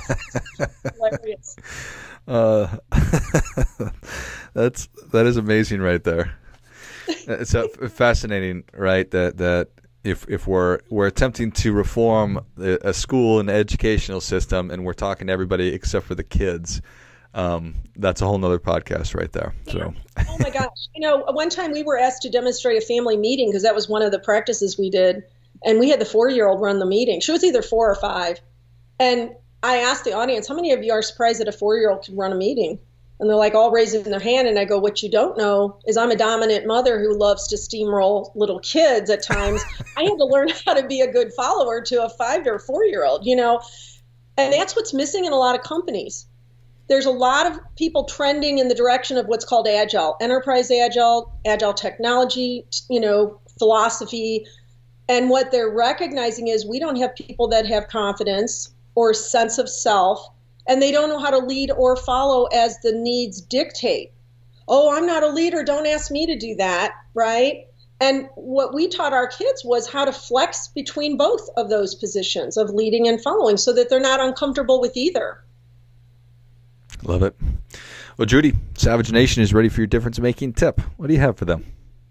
hilarious. 0.94 1.56
Uh, 2.26 2.76
that's 4.54 4.88
that 5.12 5.26
is 5.26 5.36
amazing 5.36 5.80
right 5.80 6.02
there. 6.04 6.34
It's 7.06 7.52
a, 7.54 7.68
fascinating 7.68 8.64
right 8.72 9.10
that 9.10 9.36
that 9.38 9.68
if 10.04 10.26
if 10.28 10.46
we're 10.46 10.80
we're 10.90 11.06
attempting 11.06 11.50
to 11.50 11.72
reform 11.72 12.44
a 12.58 12.92
school 12.92 13.40
and 13.40 13.50
educational 13.50 14.20
system 14.20 14.70
and 14.70 14.84
we're 14.84 14.92
talking 14.92 15.26
to 15.26 15.32
everybody 15.32 15.68
except 15.68 16.06
for 16.06 16.14
the 16.14 16.24
kids 16.24 16.80
um, 17.34 17.74
that's 17.96 18.22
a 18.22 18.26
whole 18.26 18.38
nother 18.38 18.58
podcast 18.58 19.14
right 19.14 19.32
there. 19.32 19.52
So. 19.66 19.92
oh 20.28 20.36
my 20.38 20.50
gosh! 20.50 20.88
You 20.94 21.00
know, 21.00 21.24
one 21.32 21.50
time 21.50 21.72
we 21.72 21.82
were 21.82 21.98
asked 21.98 22.22
to 22.22 22.30
demonstrate 22.30 22.80
a 22.80 22.86
family 22.86 23.16
meeting 23.16 23.50
because 23.50 23.64
that 23.64 23.74
was 23.74 23.88
one 23.88 24.02
of 24.02 24.12
the 24.12 24.20
practices 24.20 24.78
we 24.78 24.88
did, 24.88 25.24
and 25.64 25.80
we 25.80 25.90
had 25.90 26.00
the 26.00 26.04
four-year-old 26.04 26.60
run 26.60 26.78
the 26.78 26.86
meeting. 26.86 27.20
She 27.20 27.32
was 27.32 27.42
either 27.42 27.60
four 27.60 27.90
or 27.90 27.96
five, 27.96 28.40
and 29.00 29.32
I 29.64 29.78
asked 29.78 30.04
the 30.04 30.12
audience, 30.12 30.46
"How 30.46 30.54
many 30.54 30.72
of 30.72 30.84
you 30.84 30.92
are 30.92 31.02
surprised 31.02 31.40
that 31.40 31.48
a 31.48 31.52
four-year-old 31.52 32.04
can 32.04 32.16
run 32.16 32.32
a 32.32 32.36
meeting?" 32.36 32.78
And 33.18 33.28
they're 33.28 33.36
like 33.36 33.54
all 33.54 33.70
raising 33.70 34.04
their 34.04 34.20
hand, 34.20 34.46
and 34.46 34.58
I 34.58 34.64
go, 34.64 34.78
"What 34.78 35.02
you 35.02 35.10
don't 35.10 35.36
know 35.36 35.76
is 35.86 35.96
I'm 35.96 36.12
a 36.12 36.16
dominant 36.16 36.66
mother 36.66 37.00
who 37.00 37.18
loves 37.18 37.48
to 37.48 37.56
steamroll 37.56 38.30
little 38.36 38.60
kids 38.60 39.10
at 39.10 39.24
times. 39.24 39.60
I 39.96 40.04
had 40.04 40.18
to 40.18 40.24
learn 40.24 40.50
how 40.64 40.74
to 40.74 40.86
be 40.86 41.00
a 41.00 41.12
good 41.12 41.32
follower 41.32 41.80
to 41.80 42.04
a 42.04 42.08
five 42.10 42.46
or 42.46 42.60
four-year-old, 42.60 43.26
you 43.26 43.34
know." 43.34 43.60
And 44.36 44.52
that's 44.52 44.74
what's 44.74 44.92
missing 44.92 45.24
in 45.24 45.32
a 45.32 45.36
lot 45.36 45.54
of 45.56 45.62
companies 45.62 46.26
there's 46.88 47.06
a 47.06 47.10
lot 47.10 47.46
of 47.46 47.58
people 47.76 48.04
trending 48.04 48.58
in 48.58 48.68
the 48.68 48.74
direction 48.74 49.16
of 49.16 49.26
what's 49.26 49.44
called 49.44 49.66
agile, 49.66 50.16
enterprise 50.20 50.70
agile, 50.70 51.32
agile 51.46 51.72
technology, 51.72 52.66
you 52.90 53.00
know, 53.00 53.40
philosophy. 53.58 54.46
And 55.08 55.30
what 55.30 55.50
they're 55.50 55.70
recognizing 55.70 56.48
is 56.48 56.66
we 56.66 56.78
don't 56.78 56.96
have 56.96 57.14
people 57.14 57.48
that 57.48 57.66
have 57.66 57.88
confidence 57.88 58.72
or 58.94 59.14
sense 59.14 59.58
of 59.58 59.68
self, 59.68 60.28
and 60.68 60.80
they 60.80 60.92
don't 60.92 61.08
know 61.08 61.18
how 61.18 61.30
to 61.30 61.38
lead 61.38 61.70
or 61.70 61.96
follow 61.96 62.44
as 62.46 62.78
the 62.80 62.92
needs 62.92 63.40
dictate. 63.40 64.12
Oh, 64.68 64.94
I'm 64.96 65.06
not 65.06 65.22
a 65.22 65.28
leader. 65.28 65.62
Don't 65.62 65.86
ask 65.86 66.10
me 66.10 66.26
to 66.26 66.36
do 66.36 66.54
that, 66.56 66.92
right? 67.12 67.66
And 68.00 68.28
what 68.34 68.74
we 68.74 68.88
taught 68.88 69.12
our 69.12 69.26
kids 69.26 69.64
was 69.64 69.88
how 69.88 70.04
to 70.04 70.12
flex 70.12 70.68
between 70.68 71.16
both 71.16 71.48
of 71.56 71.70
those 71.70 71.94
positions 71.94 72.56
of 72.56 72.70
leading 72.70 73.08
and 73.08 73.22
following 73.22 73.56
so 73.56 73.72
that 73.72 73.88
they're 73.88 74.00
not 74.00 74.20
uncomfortable 74.20 74.80
with 74.80 74.96
either. 74.96 75.42
Love 77.04 77.22
it. 77.22 77.36
Well, 78.16 78.26
Judy, 78.26 78.54
Savage 78.76 79.12
Nation 79.12 79.42
is 79.42 79.52
ready 79.52 79.68
for 79.68 79.80
your 79.80 79.86
difference 79.86 80.18
making 80.18 80.54
tip. 80.54 80.80
What 80.96 81.08
do 81.08 81.14
you 81.14 81.20
have 81.20 81.36
for 81.36 81.44
them? 81.44 81.64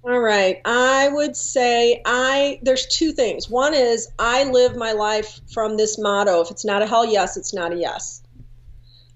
All 0.03 0.19
right. 0.19 0.59
I 0.65 1.07
would 1.09 1.35
say 1.35 2.01
I 2.05 2.59
there's 2.61 2.85
two 2.87 3.13
things. 3.13 3.49
One 3.49 3.73
is 3.73 4.09
I 4.19 4.43
live 4.43 4.75
my 4.75 4.91
life 4.91 5.39
from 5.53 5.77
this 5.77 5.97
motto, 5.97 6.41
if 6.41 6.51
it's 6.51 6.65
not 6.65 6.81
a 6.81 6.87
hell 6.87 7.05
yes, 7.05 7.37
it's 7.37 7.53
not 7.53 7.71
a 7.71 7.77
yes. 7.77 8.21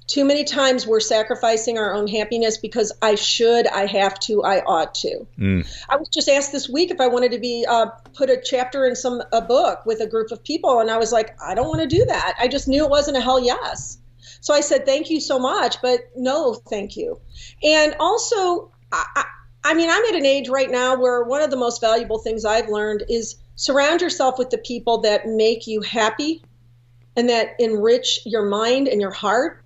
Too 0.07 0.23
many 0.23 0.45
times 0.45 0.87
we're 0.87 1.01
sacrificing 1.01 1.77
our 1.77 1.93
own 1.93 2.07
happiness 2.07 2.57
because 2.57 2.93
I 3.01 3.15
should, 3.15 3.67
I 3.67 3.87
have 3.87 4.17
to, 4.21 4.41
I 4.41 4.61
ought 4.61 4.95
to. 4.95 5.27
Mm. 5.37 5.85
I 5.89 5.97
was 5.97 6.07
just 6.07 6.29
asked 6.29 6.53
this 6.53 6.69
week 6.69 6.91
if 6.91 7.01
I 7.01 7.07
wanted 7.07 7.31
to 7.31 7.39
be 7.39 7.65
uh, 7.67 7.87
put 8.13 8.29
a 8.29 8.39
chapter 8.41 8.85
in 8.85 8.95
some 8.95 9.21
a 9.33 9.41
book 9.41 9.85
with 9.85 9.99
a 9.99 10.07
group 10.07 10.31
of 10.31 10.41
people, 10.41 10.79
and 10.79 10.89
I 10.89 10.97
was 10.97 11.11
like, 11.11 11.37
I 11.41 11.53
don't 11.55 11.67
want 11.67 11.81
to 11.81 11.87
do 11.87 12.05
that. 12.05 12.35
I 12.39 12.47
just 12.47 12.69
knew 12.69 12.85
it 12.85 12.89
wasn't 12.89 13.17
a 13.17 13.21
hell 13.21 13.43
yes. 13.43 13.97
So 14.41 14.54
I 14.54 14.62
said, 14.62 14.86
thank 14.86 15.10
you 15.10 15.19
so 15.19 15.39
much, 15.39 15.82
but 15.82 16.10
no, 16.15 16.54
thank 16.54 16.95
you. 16.95 17.19
And 17.63 17.95
also, 18.00 18.71
I, 18.91 19.26
I 19.63 19.73
mean, 19.73 19.89
I'm 19.89 20.04
at 20.06 20.15
an 20.15 20.26
age 20.26 20.50
right 20.50 20.69
now 20.69 20.95
where 20.97 21.23
one 21.23 21.41
of 21.41 21.50
the 21.50 21.58
most 21.58 21.82
valuable 21.82 22.19
things 22.19 22.45
I've 22.45 22.69
learned 22.69 23.04
is 23.10 23.36
surround 23.56 24.02
yourself 24.02 24.38
with 24.38 24.50
the 24.50 24.58
people 24.58 25.00
that 25.00 25.28
make 25.28 25.67
you 25.67 25.82
happy 25.82 26.41
and 27.15 27.30
that 27.30 27.56
enrich 27.60 28.19
your 28.26 28.45
mind 28.45 28.88
and 28.88 29.02
your 29.02 29.12
heart. 29.12 29.63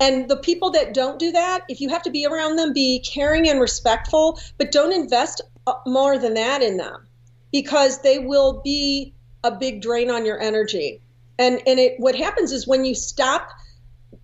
And 0.00 0.28
the 0.28 0.36
people 0.36 0.70
that 0.72 0.92
don't 0.92 1.18
do 1.18 1.30
that, 1.30 1.62
if 1.68 1.80
you 1.80 1.88
have 1.88 2.02
to 2.02 2.10
be 2.10 2.26
around 2.26 2.56
them, 2.56 2.72
be 2.72 2.98
caring 3.00 3.48
and 3.48 3.60
respectful, 3.60 4.38
but 4.58 4.72
don't 4.72 4.92
invest 4.92 5.40
uh, 5.66 5.74
more 5.86 6.18
than 6.18 6.34
that 6.34 6.60
in 6.60 6.76
them 6.76 7.06
because 7.52 8.02
they 8.02 8.18
will 8.18 8.60
be 8.64 9.14
a 9.44 9.50
big 9.50 9.80
drain 9.80 10.10
on 10.10 10.26
your 10.26 10.40
energy. 10.40 11.00
And 11.38 11.62
and 11.66 11.78
it 11.78 11.94
what 11.98 12.16
happens 12.16 12.52
is 12.52 12.66
when 12.66 12.84
you 12.84 12.94
stop 12.94 13.48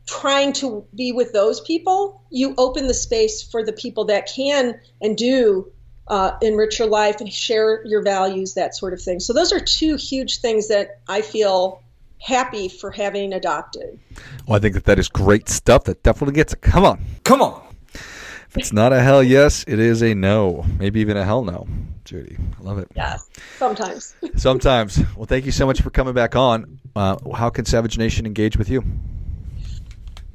trying 0.08 0.52
to 0.54 0.84
be 0.94 1.12
with 1.12 1.32
those 1.32 1.60
people, 1.60 2.22
you 2.30 2.54
open 2.56 2.86
the 2.86 2.94
space 2.94 3.42
for 3.42 3.64
the 3.64 3.72
people 3.72 4.06
that 4.06 4.26
can 4.26 4.80
and 5.02 5.16
do 5.16 5.70
uh, 6.08 6.32
enrich 6.40 6.78
your 6.78 6.88
life 6.88 7.20
and 7.20 7.30
share 7.32 7.84
your 7.86 8.02
values, 8.02 8.54
that 8.54 8.74
sort 8.74 8.94
of 8.94 9.02
thing. 9.02 9.20
So, 9.20 9.32
those 9.32 9.52
are 9.52 9.60
two 9.60 9.96
huge 9.96 10.40
things 10.40 10.68
that 10.68 11.00
I 11.08 11.20
feel 11.20 11.82
happy 12.20 12.68
for 12.68 12.90
having 12.90 13.32
adopted. 13.32 13.98
Well, 14.46 14.56
I 14.56 14.58
think 14.58 14.74
that 14.74 14.84
that 14.84 14.98
is 14.98 15.08
great 15.08 15.48
stuff. 15.48 15.84
That 15.84 16.02
definitely 16.02 16.34
gets 16.34 16.54
it. 16.54 16.62
Come 16.62 16.84
on, 16.84 17.04
come 17.24 17.42
on. 17.42 17.62
If 17.92 18.56
it's 18.56 18.72
not 18.72 18.94
a 18.94 19.00
hell 19.00 19.22
yes, 19.22 19.64
it 19.68 19.78
is 19.78 20.02
a 20.02 20.14
no. 20.14 20.64
Maybe 20.78 21.00
even 21.00 21.18
a 21.18 21.24
hell 21.24 21.44
no. 21.44 21.68
Judy, 22.04 22.38
I 22.58 22.62
love 22.62 22.78
it. 22.78 22.88
Yeah, 22.96 23.18
sometimes. 23.58 24.14
sometimes. 24.36 24.98
Well, 25.14 25.26
thank 25.26 25.44
you 25.44 25.52
so 25.52 25.66
much 25.66 25.82
for 25.82 25.90
coming 25.90 26.14
back 26.14 26.34
on. 26.34 26.80
Uh, 26.96 27.18
how 27.34 27.50
can 27.50 27.66
Savage 27.66 27.98
Nation 27.98 28.24
engage 28.24 28.56
with 28.56 28.70
you? 28.70 28.82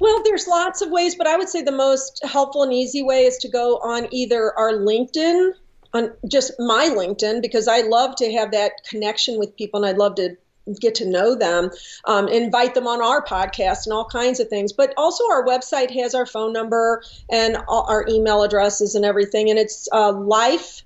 Well, 0.04 0.22
there's 0.22 0.50
lots 0.50 0.82
of 0.82 0.92
ways, 0.92 1.16
but 1.16 1.28
I 1.28 1.38
would 1.38 1.48
say 1.48 1.62
the 1.62 1.72
most 1.72 2.20
helpful 2.26 2.64
and 2.64 2.74
easy 2.74 3.02
way 3.02 3.24
is 3.24 3.38
to 3.38 3.48
go 3.48 3.78
on 3.78 4.10
either 4.12 4.52
our 4.60 4.74
LinkedIn, 4.74 5.54
on 5.94 6.12
just 6.28 6.52
my 6.60 6.90
LinkedIn, 6.90 7.42
because 7.42 7.70
I 7.70 7.84
love 7.84 8.18
to 8.18 8.30
have 8.34 8.52
that 8.52 8.84
connection 8.84 9.40
with 9.40 9.56
people 9.56 9.82
and 9.82 9.90
I'd 9.90 9.98
love 9.98 10.16
to 10.16 10.36
get 10.82 10.96
to 10.96 11.06
know 11.10 11.36
them, 11.36 11.72
um, 12.04 12.28
invite 12.28 12.76
them 12.76 12.86
on 12.86 13.02
our 13.02 13.24
podcast 13.24 13.86
and 13.86 13.94
all 13.94 14.04
kinds 14.04 14.42
of 14.42 14.50
things. 14.50 14.74
But 14.74 14.94
also, 14.98 15.24
our 15.32 15.46
website 15.46 15.90
has 15.92 16.14
our 16.14 16.26
phone 16.26 16.52
number 16.52 17.02
and 17.32 17.56
our 17.70 18.06
email 18.10 18.44
addresses 18.44 18.96
and 18.96 19.06
everything, 19.06 19.50
and 19.50 19.58
it's 19.58 19.88
uh, 19.94 20.12
life 20.12 20.84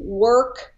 work 0.00 0.74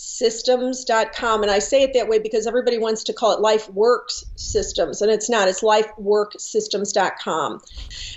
systems.com 0.00 1.42
and 1.42 1.50
i 1.50 1.58
say 1.58 1.82
it 1.82 1.92
that 1.92 2.08
way 2.08 2.20
because 2.20 2.46
everybody 2.46 2.78
wants 2.78 3.02
to 3.02 3.12
call 3.12 3.32
it 3.32 3.40
life 3.40 3.68
works 3.70 4.24
systems 4.36 5.02
and 5.02 5.10
it's 5.10 5.28
not. 5.28 5.48
It's 5.48 5.62
lifeworksystems.com 5.62 7.60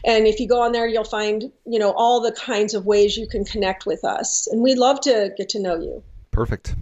and 0.05 0.27
if 0.27 0.39
you 0.39 0.47
go 0.47 0.61
on 0.61 0.71
there 0.71 0.87
you'll 0.87 1.03
find 1.03 1.51
you 1.65 1.79
know 1.79 1.91
all 1.91 2.21
the 2.21 2.31
kinds 2.31 2.75
of 2.75 2.85
ways 2.85 3.17
you 3.17 3.27
can 3.27 3.43
connect 3.43 3.85
with 3.85 4.05
us. 4.05 4.47
And 4.47 4.61
we'd 4.61 4.77
love 4.77 5.01
to 5.01 5.33
get 5.37 5.49
to 5.49 5.59
know 5.59 5.75
you. 5.75 6.01
Perfect. 6.31 6.75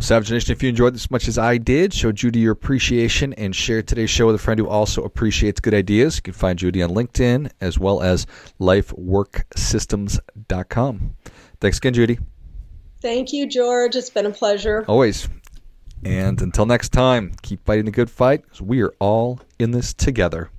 Savage 0.00 0.32
nation 0.32 0.52
if 0.52 0.60
you 0.62 0.68
enjoyed 0.68 0.94
this 0.94 1.04
as 1.04 1.10
much 1.10 1.26
as 1.28 1.38
i 1.38 1.56
did 1.58 1.94
show 1.94 2.10
judy 2.10 2.40
your 2.40 2.50
appreciation 2.52 3.32
and 3.34 3.54
share 3.54 3.82
today's 3.82 4.10
show 4.10 4.26
with 4.26 4.34
a 4.34 4.38
friend 4.38 4.58
who 4.58 4.66
also 4.66 5.04
appreciates 5.04 5.60
good 5.60 5.74
ideas. 5.74 6.16
You 6.16 6.22
can 6.22 6.34
find 6.34 6.58
judy 6.58 6.82
on 6.82 6.90
linkedin 6.90 7.52
as 7.60 7.78
well 7.78 8.02
as 8.02 8.26
lifeworksystems.com 8.60 11.16
thanks 11.60 11.78
again 11.78 11.94
judy 11.94 12.18
Thank 13.02 13.32
you, 13.32 13.48
George. 13.48 13.96
It's 13.96 14.10
been 14.10 14.26
a 14.26 14.30
pleasure. 14.30 14.84
Always. 14.86 15.28
And 16.04 16.40
until 16.40 16.66
next 16.66 16.90
time, 16.90 17.32
keep 17.42 17.66
fighting 17.66 17.84
the 17.84 17.90
good 17.90 18.08
fight 18.08 18.42
because 18.44 18.62
we 18.62 18.80
are 18.80 18.94
all 19.00 19.40
in 19.58 19.72
this 19.72 19.92
together. 19.92 20.50